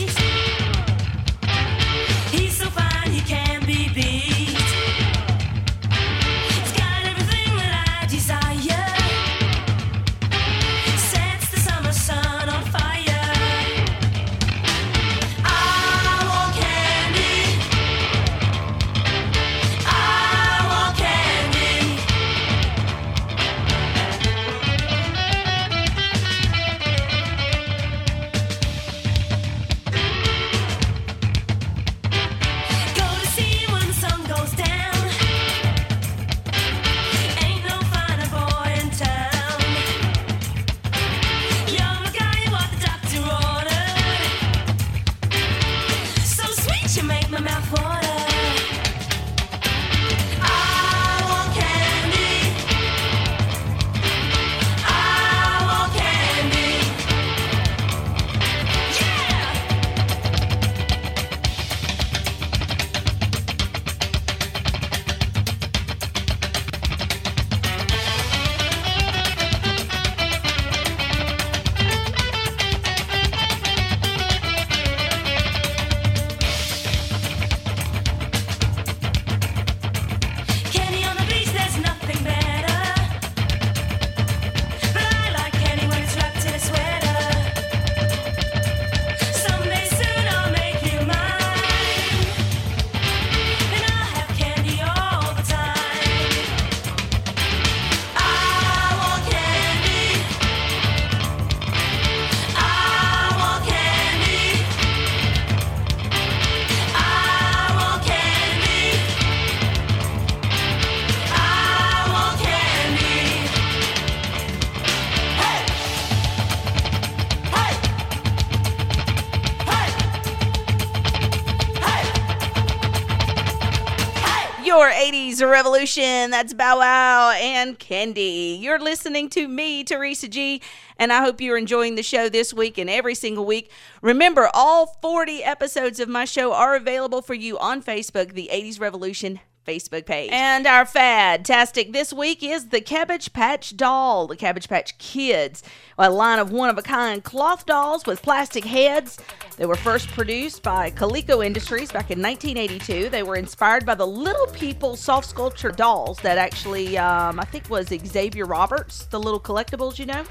Your 124.83 124.91
80s 124.91 125.49
revolution. 125.49 126.31
That's 126.31 126.53
Bow 126.53 126.79
Wow 126.79 127.31
and 127.31 127.79
Candy. 127.79 128.59
You're 128.61 128.81
listening 128.81 129.29
to 129.29 129.47
me, 129.47 129.85
Teresa 129.85 130.27
G, 130.27 130.61
and 130.99 131.13
I 131.13 131.23
hope 131.23 131.39
you're 131.39 131.57
enjoying 131.57 131.95
the 131.95 132.03
show 132.03 132.27
this 132.27 132.53
week 132.53 132.77
and 132.77 132.89
every 132.89 133.15
single 133.15 133.45
week. 133.45 133.71
Remember, 134.01 134.49
all 134.53 134.97
40 135.01 135.41
episodes 135.41 136.01
of 136.01 136.09
my 136.09 136.25
show 136.25 136.51
are 136.51 136.75
available 136.75 137.21
for 137.21 137.33
you 137.33 137.57
on 137.59 137.81
Facebook, 137.81 138.33
the 138.33 138.49
80s 138.51 138.77
Revolution 138.77 139.39
Facebook 139.65 140.05
page. 140.05 140.29
And 140.31 140.67
our 140.67 140.85
fantastic 140.85 141.93
this 141.93 142.11
week 142.11 142.43
is 142.43 142.69
the 142.69 142.81
Cabbage 142.81 143.33
Patch 143.33 143.75
Doll, 143.75 144.27
the 144.27 144.35
Cabbage 144.35 144.67
Patch 144.67 144.97
Kids, 144.97 145.63
a 145.97 146.09
line 146.09 146.39
of 146.39 146.51
one 146.51 146.69
of 146.69 146.77
a 146.77 146.81
kind 146.81 147.23
cloth 147.23 147.65
dolls 147.65 148.05
with 148.05 148.21
plastic 148.21 148.65
heads. 148.65 149.17
They 149.57 149.65
were 149.65 149.75
first 149.75 150.07
produced 150.09 150.63
by 150.63 150.91
Coleco 150.91 151.45
Industries 151.45 151.91
back 151.91 152.11
in 152.11 152.21
1982. 152.21 153.09
They 153.09 153.23
were 153.23 153.35
inspired 153.35 153.85
by 153.85 153.95
the 153.95 154.07
Little 154.07 154.47
People 154.47 154.95
soft 154.95 155.29
sculpture 155.29 155.71
dolls 155.71 156.17
that 156.19 156.37
actually, 156.37 156.97
um, 156.97 157.39
I 157.39 157.45
think, 157.45 157.69
was 157.69 157.87
Xavier 157.87 158.45
Roberts, 158.45 159.05
the 159.05 159.19
little 159.19 159.39
collectibles, 159.39 159.97
you 159.97 160.05
know. 160.05 160.23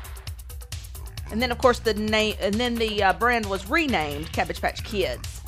And 1.31 1.41
then, 1.41 1.51
of 1.51 1.59
course, 1.59 1.79
the 1.79 1.95
name, 1.95 2.37
and 2.41 2.55
then 2.55 2.75
the 2.75 3.03
uh, 3.03 3.13
brand 3.15 3.47
was 3.47 3.69
renamed 3.69 4.31
Cabbage 4.33 4.61
Patch 4.61 4.85
Kids. 4.85 5.42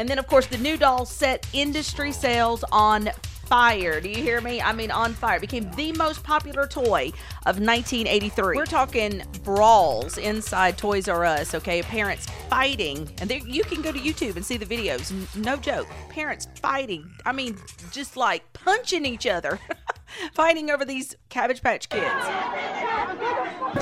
And 0.00 0.08
then, 0.08 0.18
of 0.18 0.26
course, 0.26 0.46
the 0.46 0.56
new 0.56 0.78
doll 0.78 1.04
set 1.04 1.46
industry 1.52 2.10
sales 2.10 2.64
on 2.72 3.10
fire. 3.44 4.00
Do 4.00 4.08
you 4.08 4.22
hear 4.22 4.40
me? 4.40 4.62
I 4.62 4.72
mean, 4.72 4.90
on 4.90 5.12
fire. 5.12 5.36
It 5.36 5.42
became 5.42 5.70
the 5.72 5.92
most 5.92 6.24
popular 6.24 6.66
toy 6.66 7.12
of 7.44 7.60
1983. 7.60 8.56
We're 8.56 8.64
talking 8.64 9.22
brawls 9.44 10.16
inside 10.16 10.78
Toys 10.78 11.06
R 11.06 11.26
Us, 11.26 11.54
okay? 11.54 11.82
Parents 11.82 12.26
fighting. 12.48 13.10
And 13.20 13.28
there, 13.28 13.40
you 13.40 13.62
can 13.62 13.82
go 13.82 13.92
to 13.92 13.98
YouTube 13.98 14.36
and 14.36 14.44
see 14.44 14.56
the 14.56 14.64
videos. 14.64 15.12
No 15.36 15.58
joke. 15.58 15.86
Parents 16.08 16.48
fighting. 16.62 17.06
I 17.26 17.32
mean, 17.32 17.58
just 17.92 18.16
like 18.16 18.50
punching 18.54 19.04
each 19.04 19.26
other, 19.26 19.60
fighting 20.32 20.70
over 20.70 20.84
these 20.84 21.16
Cabbage 21.28 21.62
Patch 21.62 21.88
Kids. 21.88 22.04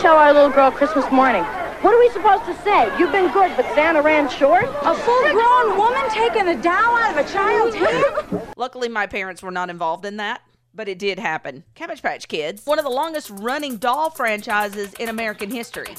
Tell 0.01 0.17
our 0.17 0.33
little 0.33 0.51
girl 0.51 0.71
Christmas 0.71 1.11
morning. 1.11 1.45
What 1.83 1.95
are 1.95 1.99
we 1.99 2.11
supposed 2.11 2.45
to 2.47 2.55
say? 2.65 2.97
You've 2.99 3.13
been 3.13 3.33
good, 3.33 3.57
but 3.57 3.65
Santa 3.75 4.03
ran 4.03 4.29
short? 4.29 4.65
A 4.65 4.95
full-grown 4.95 5.79
woman 5.79 6.03
taking 6.11 6.49
a 6.49 6.61
doll 6.61 6.97
out 6.99 7.17
of 7.17 7.25
a 7.25 7.33
child's 7.33 7.77
hand? 8.33 8.43
Luckily, 8.57 8.89
my 8.89 9.07
parents 9.07 9.43
were 9.43 9.53
not 9.53 9.71
involved 9.71 10.05
in 10.05 10.17
that, 10.17 10.43
but 10.75 10.89
it 10.89 10.99
did 10.99 11.19
happen. 11.19 11.65
Cabbage 11.75 12.03
Patch 12.03 12.27
Kids, 12.27 12.67
one 12.67 12.79
of 12.79 12.85
the 12.85 12.91
longest 12.91 13.31
running 13.31 13.77
doll 13.77 14.11
franchises 14.11 14.93
in 14.95 15.09
American 15.09 15.51
history. 15.51 15.95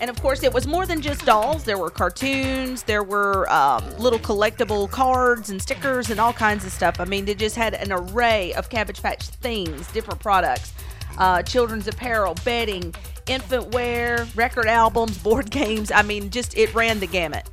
And 0.00 0.10
of 0.10 0.20
course, 0.20 0.42
it 0.42 0.52
was 0.52 0.66
more 0.66 0.86
than 0.86 1.00
just 1.00 1.24
dolls. 1.24 1.64
There 1.64 1.78
were 1.78 1.90
cartoons, 1.90 2.82
there 2.82 3.02
were 3.02 3.50
um, 3.50 3.84
little 3.98 4.18
collectible 4.18 4.90
cards 4.90 5.48
and 5.50 5.60
stickers 5.60 6.10
and 6.10 6.20
all 6.20 6.32
kinds 6.32 6.64
of 6.64 6.72
stuff. 6.72 7.00
I 7.00 7.04
mean, 7.04 7.24
they 7.24 7.34
just 7.34 7.56
had 7.56 7.74
an 7.74 7.92
array 7.92 8.52
of 8.54 8.68
Cabbage 8.68 9.02
Patch 9.02 9.28
things, 9.28 9.90
different 9.92 10.20
products, 10.20 10.74
uh, 11.18 11.42
children's 11.42 11.88
apparel, 11.88 12.34
bedding, 12.44 12.94
infant 13.26 13.72
wear, 13.74 14.26
record 14.34 14.66
albums, 14.66 15.16
board 15.18 15.50
games. 15.62 15.90
I 15.90 16.02
mean, 16.02 16.30
just 16.30 16.56
it 16.56 16.74
ran 16.74 17.00
the 17.00 17.06
gamut. 17.06 17.48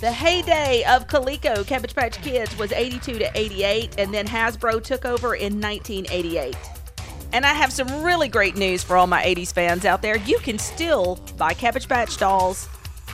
The 0.00 0.10
heyday 0.10 0.82
of 0.84 1.06
Coleco 1.06 1.64
Cabbage 1.64 1.94
Patch 1.94 2.20
Kids 2.22 2.58
was 2.58 2.72
82 2.72 3.20
to 3.20 3.38
88, 3.38 3.94
and 3.98 4.12
then 4.12 4.26
Hasbro 4.26 4.82
took 4.82 5.04
over 5.04 5.36
in 5.36 5.60
1988. 5.60 6.56
And 7.32 7.46
I 7.46 7.54
have 7.54 7.72
some 7.72 8.02
really 8.02 8.28
great 8.28 8.56
news 8.56 8.82
for 8.82 8.96
all 8.96 9.06
my 9.06 9.22
80s 9.22 9.52
fans 9.52 9.84
out 9.84 10.02
there. 10.02 10.16
You 10.18 10.38
can 10.38 10.58
still 10.58 11.18
buy 11.36 11.54
Cabbage 11.54 11.88
Patch 11.88 12.16
dolls 12.18 12.68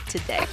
today. 0.09 0.45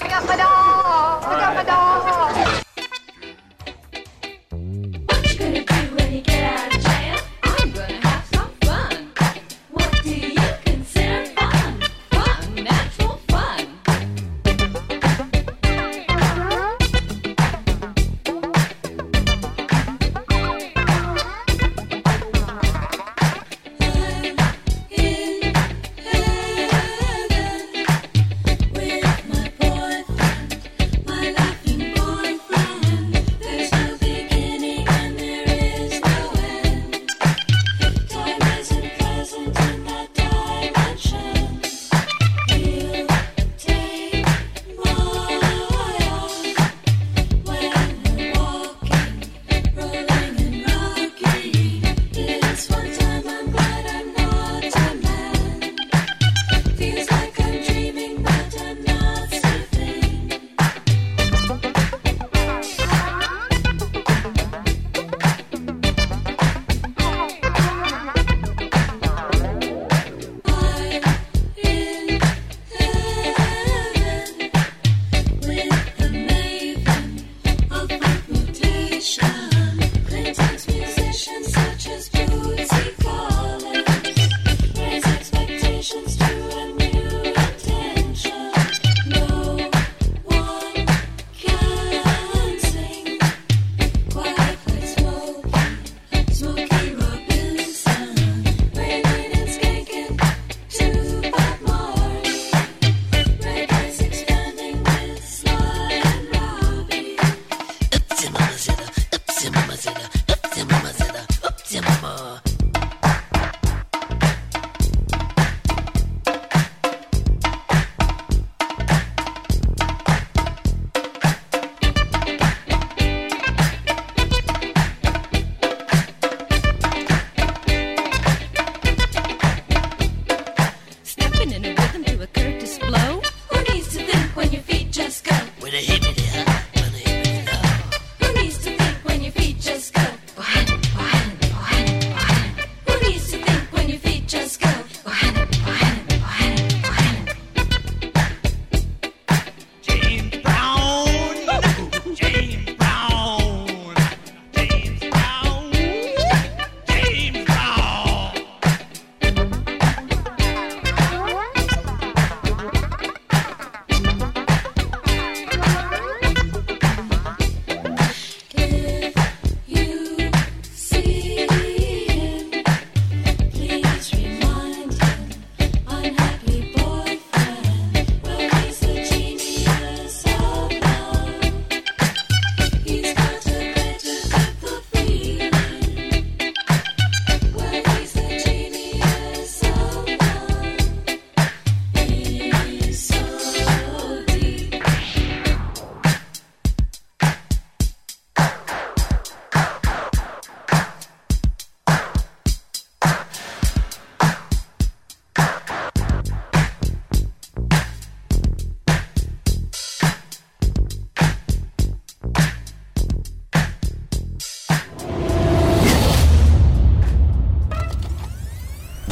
Emotions. 108.26 108.85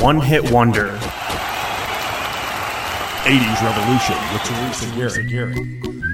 one 0.04 0.20
hit 0.20 0.50
wonder. 0.50 0.88
80s 3.24 3.62
Revolution 3.64 4.16
with 4.34 4.42
Teresa 4.94 5.22
Garrett. 5.22 6.13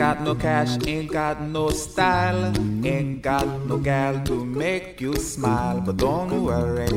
Got 0.00 0.22
no 0.22 0.34
cash, 0.34 0.78
ain't 0.86 1.12
got 1.12 1.42
no 1.42 1.68
style, 1.68 2.54
ain't 2.86 3.20
got 3.20 3.46
no 3.66 3.76
gal 3.76 4.18
to 4.24 4.46
make 4.46 4.98
you 4.98 5.14
smile, 5.16 5.78
but 5.82 5.98
don't 5.98 6.42
worry. 6.42 6.88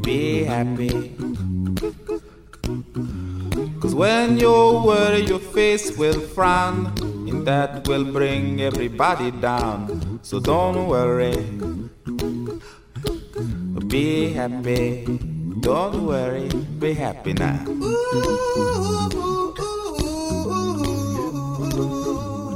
Be 0.00 0.44
happy. 0.44 1.10
Cause 3.80 3.96
when 3.96 4.38
you 4.38 4.54
worry, 4.86 5.26
your 5.26 5.40
face 5.40 5.98
will 5.98 6.20
frown, 6.20 6.94
and 7.28 7.44
that 7.44 7.88
will 7.88 8.04
bring 8.04 8.60
everybody 8.60 9.32
down. 9.32 10.20
So 10.22 10.38
don't 10.38 10.86
worry. 10.86 11.34
Be 13.88 14.30
happy. 14.30 15.18
Don't 15.58 16.06
worry. 16.06 16.48
Be 16.78 16.94
happy 16.94 17.32
now. 17.32 19.23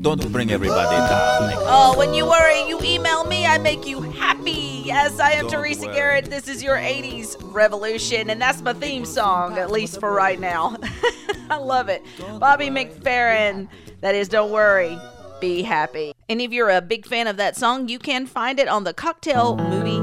Don't 0.00 0.32
bring 0.32 0.50
everybody 0.50 0.96
down. 0.96 1.42
Like 1.42 1.56
Oh, 1.60 1.94
when 1.98 2.14
you 2.14 2.24
worry, 2.26 2.66
you 2.68 2.80
email 2.82 3.24
me. 3.24 3.44
I 3.44 3.58
make 3.58 3.86
you 3.86 4.00
happy. 4.00 4.82
Yes, 4.84 5.20
I 5.20 5.32
am 5.32 5.46
Don't 5.46 5.60
Teresa 5.60 5.86
worry. 5.86 5.94
Garrett. 5.94 6.24
This 6.26 6.48
is 6.48 6.62
your 6.62 6.76
80s 6.76 7.36
revolution, 7.52 8.30
and 8.30 8.40
that's 8.40 8.62
my 8.62 8.72
theme 8.72 9.04
song, 9.04 9.58
at 9.58 9.70
least 9.70 10.00
for 10.00 10.10
right 10.12 10.40
now. 10.40 10.76
I 11.50 11.56
love 11.56 11.88
it. 11.90 12.02
Bobby 12.38 12.68
McFerrin. 12.68 13.68
That 14.00 14.14
is 14.14 14.28
Don't 14.28 14.50
Worry, 14.50 14.98
Be 15.42 15.62
Happy. 15.62 16.14
And 16.30 16.40
if 16.40 16.50
you're 16.52 16.70
a 16.70 16.80
big 16.80 17.04
fan 17.04 17.26
of 17.26 17.36
that 17.36 17.56
song, 17.56 17.88
you 17.88 17.98
can 17.98 18.24
find 18.26 18.58
it 18.58 18.68
on 18.68 18.84
the 18.84 18.94
Cocktail 18.94 19.56
movie 19.58 20.00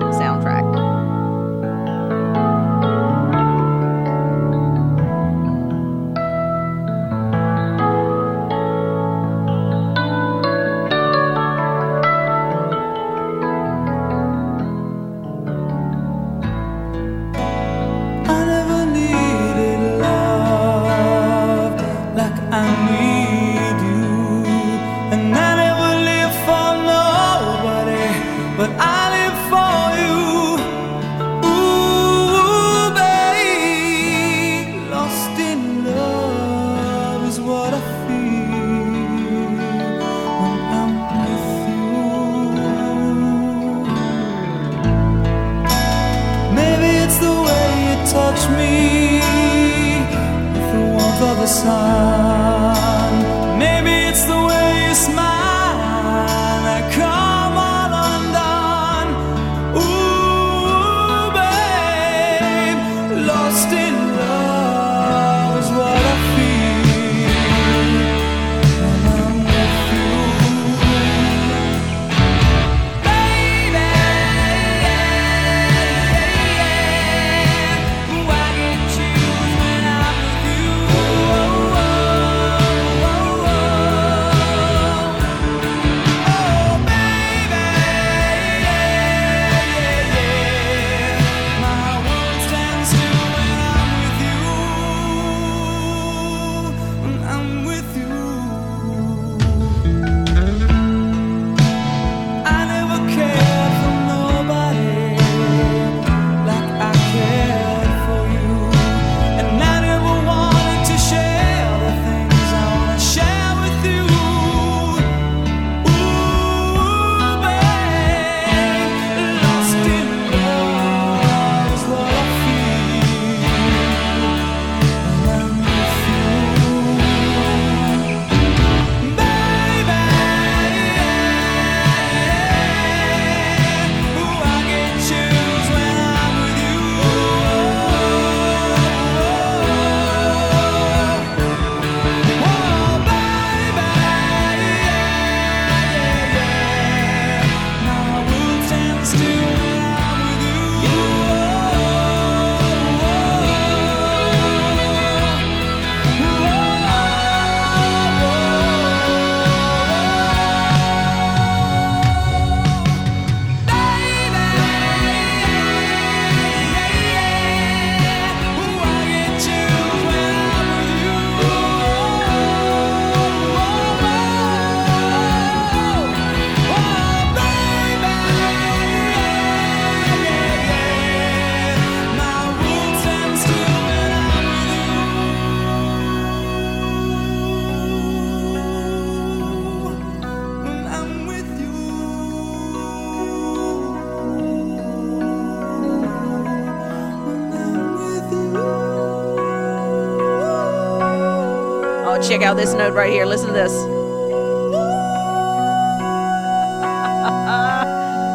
check 202.37 202.45
out 202.45 202.55
this 202.55 202.73
note 202.73 202.93
right 202.93 203.11
here. 203.11 203.25
Listen 203.25 203.47
to 203.47 203.53
this. 203.53 203.71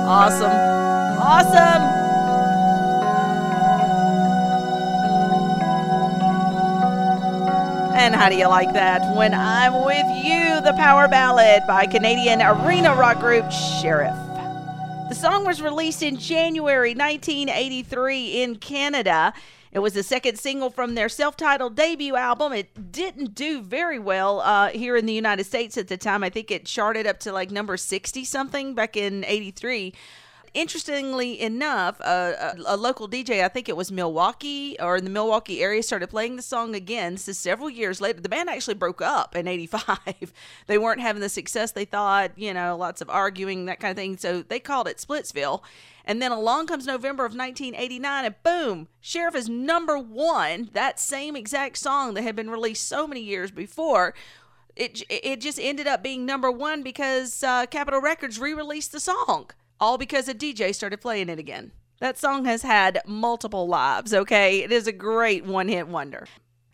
awesome. 0.09 0.51
Awesome. 1.21 1.83
And 7.95 8.17
how 8.17 8.29
do 8.29 8.35
you 8.35 8.49
like 8.49 8.73
that? 8.73 9.15
When 9.15 9.33
I'm 9.35 9.85
with 9.85 10.07
you, 10.25 10.61
the 10.63 10.75
power 10.77 11.07
ballad 11.07 11.63
by 11.69 11.87
Canadian 11.87 12.43
arena 12.43 12.97
rock 12.97 13.21
group 13.21 13.53
Sheriff. 13.53 14.17
The 15.11 15.15
song 15.15 15.45
was 15.45 15.63
released 15.63 16.03
in 16.03 16.17
January 16.17 16.95
1983 16.97 18.43
in 18.43 18.57
Canada. 18.57 19.33
It 19.73 19.79
was 19.79 19.95
the 19.95 20.03
second 20.03 20.39
single 20.39 20.69
from 20.69 20.95
their 20.95 21.09
self 21.09 21.37
titled 21.37 21.75
debut 21.77 22.15
album. 22.15 22.53
It 22.53 22.93
didn't 22.93 23.35
do 23.35 23.63
very 23.63 23.99
well 23.99 24.41
uh, 24.41 24.69
here 24.69 24.97
in 24.97 25.07
the 25.07 25.15
United 25.15 25.45
States 25.45 25.79
at 25.79 25.89
the 25.89 25.97
time. 25.97 26.23
I 26.23 26.29
think 26.29 26.51
it 26.51 26.67
charted 26.67 27.07
up 27.07 27.19
to 27.21 27.33
like 27.33 27.51
number 27.51 27.79
60 27.79 28.25
something 28.25 28.75
back 28.75 28.97
in 28.97 29.25
83 29.25 29.95
interestingly 30.55 31.41
enough, 31.41 32.01
uh, 32.01 32.55
a, 32.67 32.75
a 32.75 32.77
local 32.77 33.09
DJ, 33.09 33.43
I 33.43 33.49
think 33.49 33.69
it 33.69 33.77
was 33.77 33.93
Milwaukee 33.93 34.77
or 34.81 34.97
in 34.97 35.05
the 35.05 35.11
Milwaukee 35.11 35.63
area, 35.63 35.83
started 35.83 36.09
playing 36.09 36.37
the 36.37 36.43
song 36.43 36.75
again. 36.75 37.17
So 37.17 37.33
several 37.33 37.71
years 37.71 38.01
later, 38.01 38.21
the 38.21 38.29
band 38.29 38.51
actually 38.51 38.75
broke 38.75 39.03
up 39.03 39.35
in 39.35 39.49
'85. 39.49 40.33
they 40.67 40.79
weren't 40.79 41.01
having 41.01 41.23
the 41.23 41.29
success 41.29 41.73
they 41.73 41.85
thought. 41.85 42.33
You 42.37 42.55
know, 42.55 42.77
lots 42.77 43.01
of 43.01 43.11
arguing, 43.11 43.67
that 43.67 43.81
kind 43.81 43.91
of 43.91 43.97
thing. 43.97 44.17
So 44.17 44.43
they 44.43 44.61
called 44.61 44.89
it 44.89 44.99
Splitsville. 44.99 45.63
And 46.05 46.21
then 46.21 46.33
along 46.33 46.67
comes 46.67 46.85
November 46.85 47.25
of 47.25 47.31
1989, 47.31 48.25
and 48.25 48.35
boom, 48.43 48.89
Sheriff 49.01 49.37
is 49.37 49.49
number 49.49 49.97
one. 49.97 50.71
That 50.73 50.99
same 50.99 51.37
exact 51.37 51.79
song 51.79 52.15
that 52.15 52.23
had 52.23 52.35
been 52.35 52.51
released 52.51 52.89
so 52.89 53.07
many 53.07 53.21
years 53.21 53.53
before 53.53 54.15
it 54.77 55.03
it 55.09 55.41
just 55.41 55.61
ended 55.61 55.87
up 55.87 56.03
being 56.03 56.25
number 56.25 56.51
one 56.51 56.83
because 56.83 57.43
uh, 57.43 57.67
Capitol 57.67 58.01
Records 58.01 58.39
re-released 58.39 58.93
the 58.93 59.01
song, 59.01 59.51
all 59.83 59.99
because 59.99 60.29
a 60.29 60.35
DJ 60.35 60.73
started 60.73 61.01
playing 61.01 61.29
it 61.29 61.41
again. 61.41 61.73
That 61.99 62.17
song 62.17 62.45
has 62.45 62.63
had 62.63 63.03
multiple 63.05 63.67
lives. 63.67 64.15
Okay, 64.15 64.61
it 64.61 64.71
is 64.71 64.87
a 64.87 64.93
great 64.93 65.45
one-hit 65.45 65.89
wonder. 65.89 66.29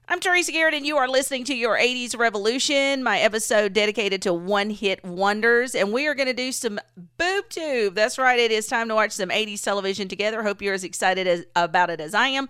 I'm 0.06 0.20
Teresa 0.20 0.52
Garrett, 0.52 0.74
and 0.74 0.86
you 0.86 0.98
are 0.98 1.08
listening 1.08 1.44
to 1.44 1.54
your 1.54 1.78
80s 1.78 2.18
Revolution, 2.18 3.02
my 3.02 3.18
episode 3.18 3.72
dedicated 3.72 4.20
to 4.22 4.34
one 4.34 4.68
hit 4.68 5.02
wonders. 5.04 5.74
And 5.74 5.90
we 5.90 6.06
are 6.06 6.14
going 6.14 6.28
to 6.28 6.34
do 6.34 6.52
some 6.52 6.78
boob 7.16 7.48
tube. 7.48 7.94
That's 7.94 8.18
right, 8.18 8.38
it 8.38 8.50
is 8.50 8.66
time 8.66 8.88
to 8.88 8.94
watch 8.94 9.12
some 9.12 9.30
80s 9.30 9.62
television 9.62 10.08
together. 10.08 10.42
Hope 10.42 10.60
you're 10.60 10.74
as 10.74 10.84
excited 10.84 11.26
as, 11.26 11.46
about 11.56 11.88
it 11.88 12.02
as 12.02 12.12
I 12.12 12.28
am. 12.28 12.46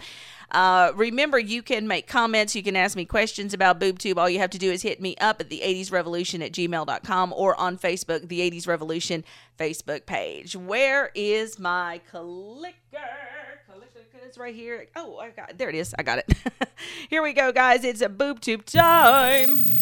Uh, 0.50 0.92
remember, 0.94 1.38
you 1.38 1.62
can 1.62 1.86
make 1.86 2.06
comments. 2.06 2.56
You 2.56 2.62
can 2.62 2.76
ask 2.76 2.96
me 2.96 3.04
questions 3.04 3.52
about 3.52 3.78
BoobTube. 3.78 4.16
All 4.16 4.30
you 4.30 4.38
have 4.38 4.50
to 4.50 4.58
do 4.58 4.70
is 4.70 4.82
hit 4.82 5.00
me 5.00 5.16
up 5.16 5.40
at 5.40 5.50
the 5.50 5.60
80s 5.64 5.92
Revolution 5.92 6.42
at 6.42 6.52
gmail.com 6.52 7.32
or 7.36 7.58
on 7.60 7.78
Facebook, 7.78 8.28
the 8.28 8.40
80s 8.40 8.66
Revolution 8.66 9.24
Facebook 9.58 10.06
page. 10.06 10.56
Where 10.56 11.10
is 11.14 11.58
my 11.58 12.00
clicker? 12.10 12.74
It's 14.26 14.36
right 14.36 14.54
here. 14.54 14.86
Oh, 14.94 15.16
I 15.16 15.30
got 15.30 15.56
there. 15.56 15.70
It 15.70 15.74
is. 15.74 15.94
I 15.98 16.02
got 16.02 16.18
it. 16.18 16.30
here 17.08 17.22
we 17.22 17.32
go, 17.32 17.50
guys. 17.50 17.82
It's 17.82 18.02
a 18.02 18.10
BoobTube 18.10 18.66
time. 18.66 19.77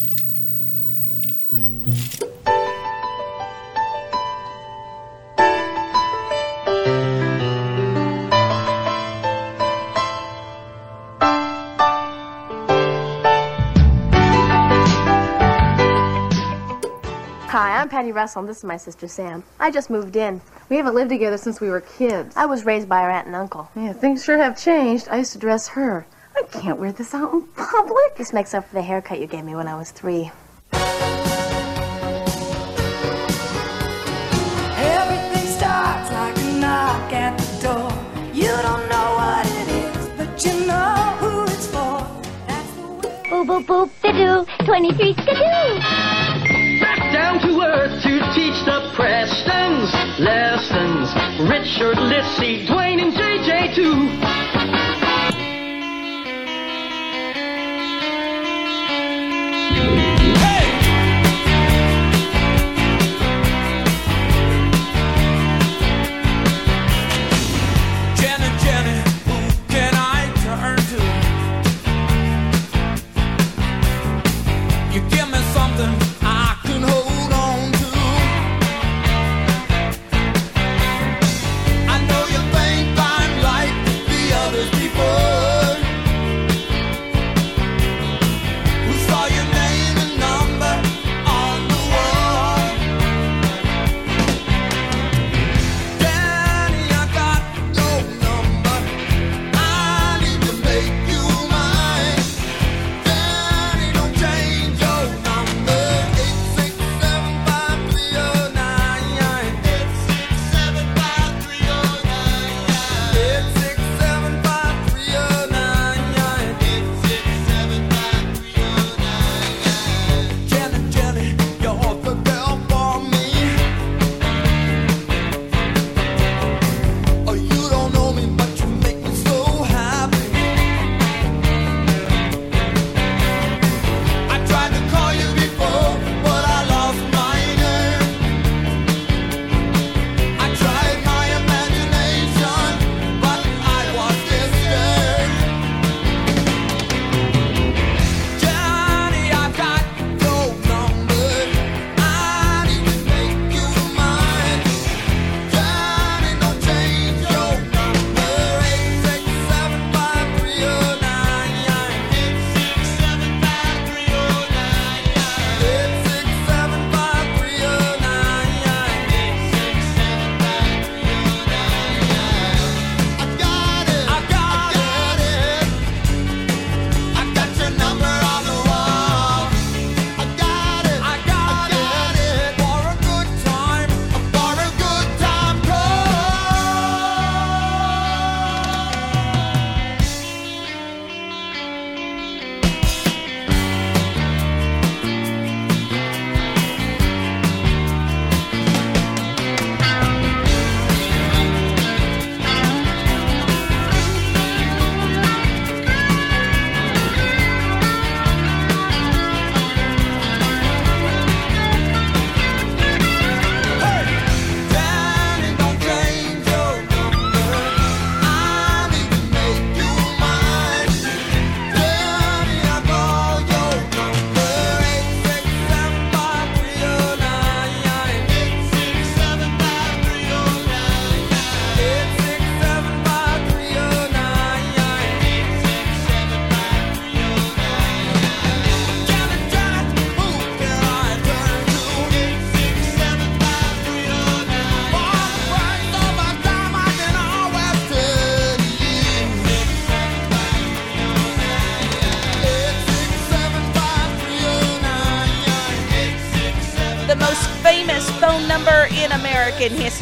Russell, 18.27 18.41
and 18.41 18.49
this 18.49 18.57
is 18.57 18.65
my 18.65 18.77
sister 18.77 19.07
Sam. 19.07 19.45
I 19.61 19.71
just 19.71 19.89
moved 19.89 20.17
in. 20.17 20.41
We 20.69 20.75
haven't 20.79 20.97
lived 20.97 21.11
together 21.11 21.39
since 21.39 21.61
we 21.61 21.71
were 21.71 21.81
kids. 21.81 22.37
I 22.37 22.47
was 22.47 22.67
raised 22.67 22.89
by 22.89 23.03
our 23.03 23.09
aunt 23.09 23.29
and 23.29 23.37
uncle. 23.37 23.71
Yeah, 23.77 23.93
things 23.93 24.25
sure 24.25 24.37
have 24.37 24.59
changed. 24.59 25.07
I 25.09 25.19
used 25.19 25.31
to 25.35 25.39
dress 25.39 25.69
her. 25.69 26.09
I 26.35 26.43
can't 26.51 26.81
wear 26.81 26.91
this 26.91 27.15
out 27.15 27.33
in 27.33 27.43
public. 27.57 28.17
This 28.17 28.33
makes 28.33 28.53
up 28.53 28.67
for 28.69 28.75
the 28.75 28.83
haircut 28.83 29.21
you 29.21 29.29
gave 29.29 29.45
me 29.45 29.55
when 29.55 29.69
I 29.69 29.79
was 29.79 29.93
three. 29.93 30.33
Everything 34.83 35.47
starts 35.47 36.11
like 36.11 36.37
a 36.37 36.59
knock 36.59 37.13
at 37.13 37.39
the 37.39 37.63
door. 37.63 37.93
You 38.35 38.49
don't 38.49 38.89
know 38.89 39.09
what 39.21 39.47
it 39.47 39.69
is, 39.69 40.09
but 40.19 40.45
you 40.45 40.67
know 40.67 41.15
who 41.21 41.45
it's 41.45 41.69
for. 41.69 42.03
Boop 43.31 43.47
boop 43.47 43.67
boop 43.67 43.91
da 44.03 44.11
doo, 44.11 44.65
23 44.65 45.13
skidoo. 45.13 45.79
Back 46.81 47.13
down 47.13 47.41
to 47.41 47.61
earth 47.63 48.03
the 48.67 48.91
Prestons 48.95 49.93
lessons. 50.19 51.15
Richard, 51.49 51.99
Lissy, 51.99 52.67
Dwayne, 52.67 53.01
and 53.01 53.13
JJ 53.13 53.75
too. 53.77 54.36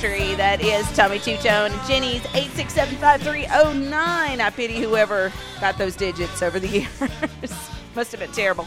That 0.05 0.61
is 0.61 0.85
Tommy 0.95 1.19
Tutone. 1.19 1.73
Jenny's 1.89 2.21
8675309. 2.21 3.95
I 3.95 4.51
pity 4.55 4.79
whoever 4.79 5.33
got 5.63 5.79
those 5.79 5.97
digits 5.97 6.43
over 6.43 6.61
the 6.61 6.69
years. 6.81 6.91
Must 7.95 8.11
have 8.11 8.21
been 8.21 8.31
terrible. 8.33 8.67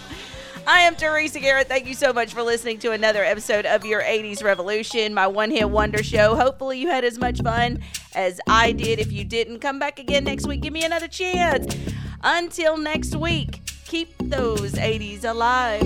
I 0.65 0.79
am 0.79 0.95
Teresa 0.95 1.39
Garrett. 1.39 1.67
Thank 1.67 1.85
you 1.85 1.93
so 1.93 2.11
much 2.11 2.33
for 2.33 2.41
listening 2.41 2.79
to 2.79 2.91
another 2.91 3.23
episode 3.23 3.67
of 3.67 3.85
your 3.85 4.01
80s 4.01 4.43
Revolution, 4.43 5.13
my 5.13 5.27
one 5.27 5.51
hit 5.51 5.69
wonder 5.69 6.01
show. 6.01 6.35
Hopefully, 6.35 6.79
you 6.79 6.87
had 6.87 7.03
as 7.05 7.19
much 7.19 7.39
fun 7.43 7.83
as 8.15 8.41
I 8.47 8.71
did. 8.71 8.97
If 8.97 9.11
you 9.11 9.23
didn't, 9.23 9.59
come 9.59 9.77
back 9.77 9.99
again 9.99 10.23
next 10.23 10.47
week. 10.47 10.61
Give 10.61 10.73
me 10.73 10.85
another 10.85 11.07
chance. 11.07 11.77
Until 12.23 12.77
next 12.77 13.15
week, 13.15 13.61
keep 13.85 14.11
those 14.17 14.71
80s 14.73 15.23
alive. 15.23 15.83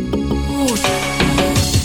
Hey 0.77 1.80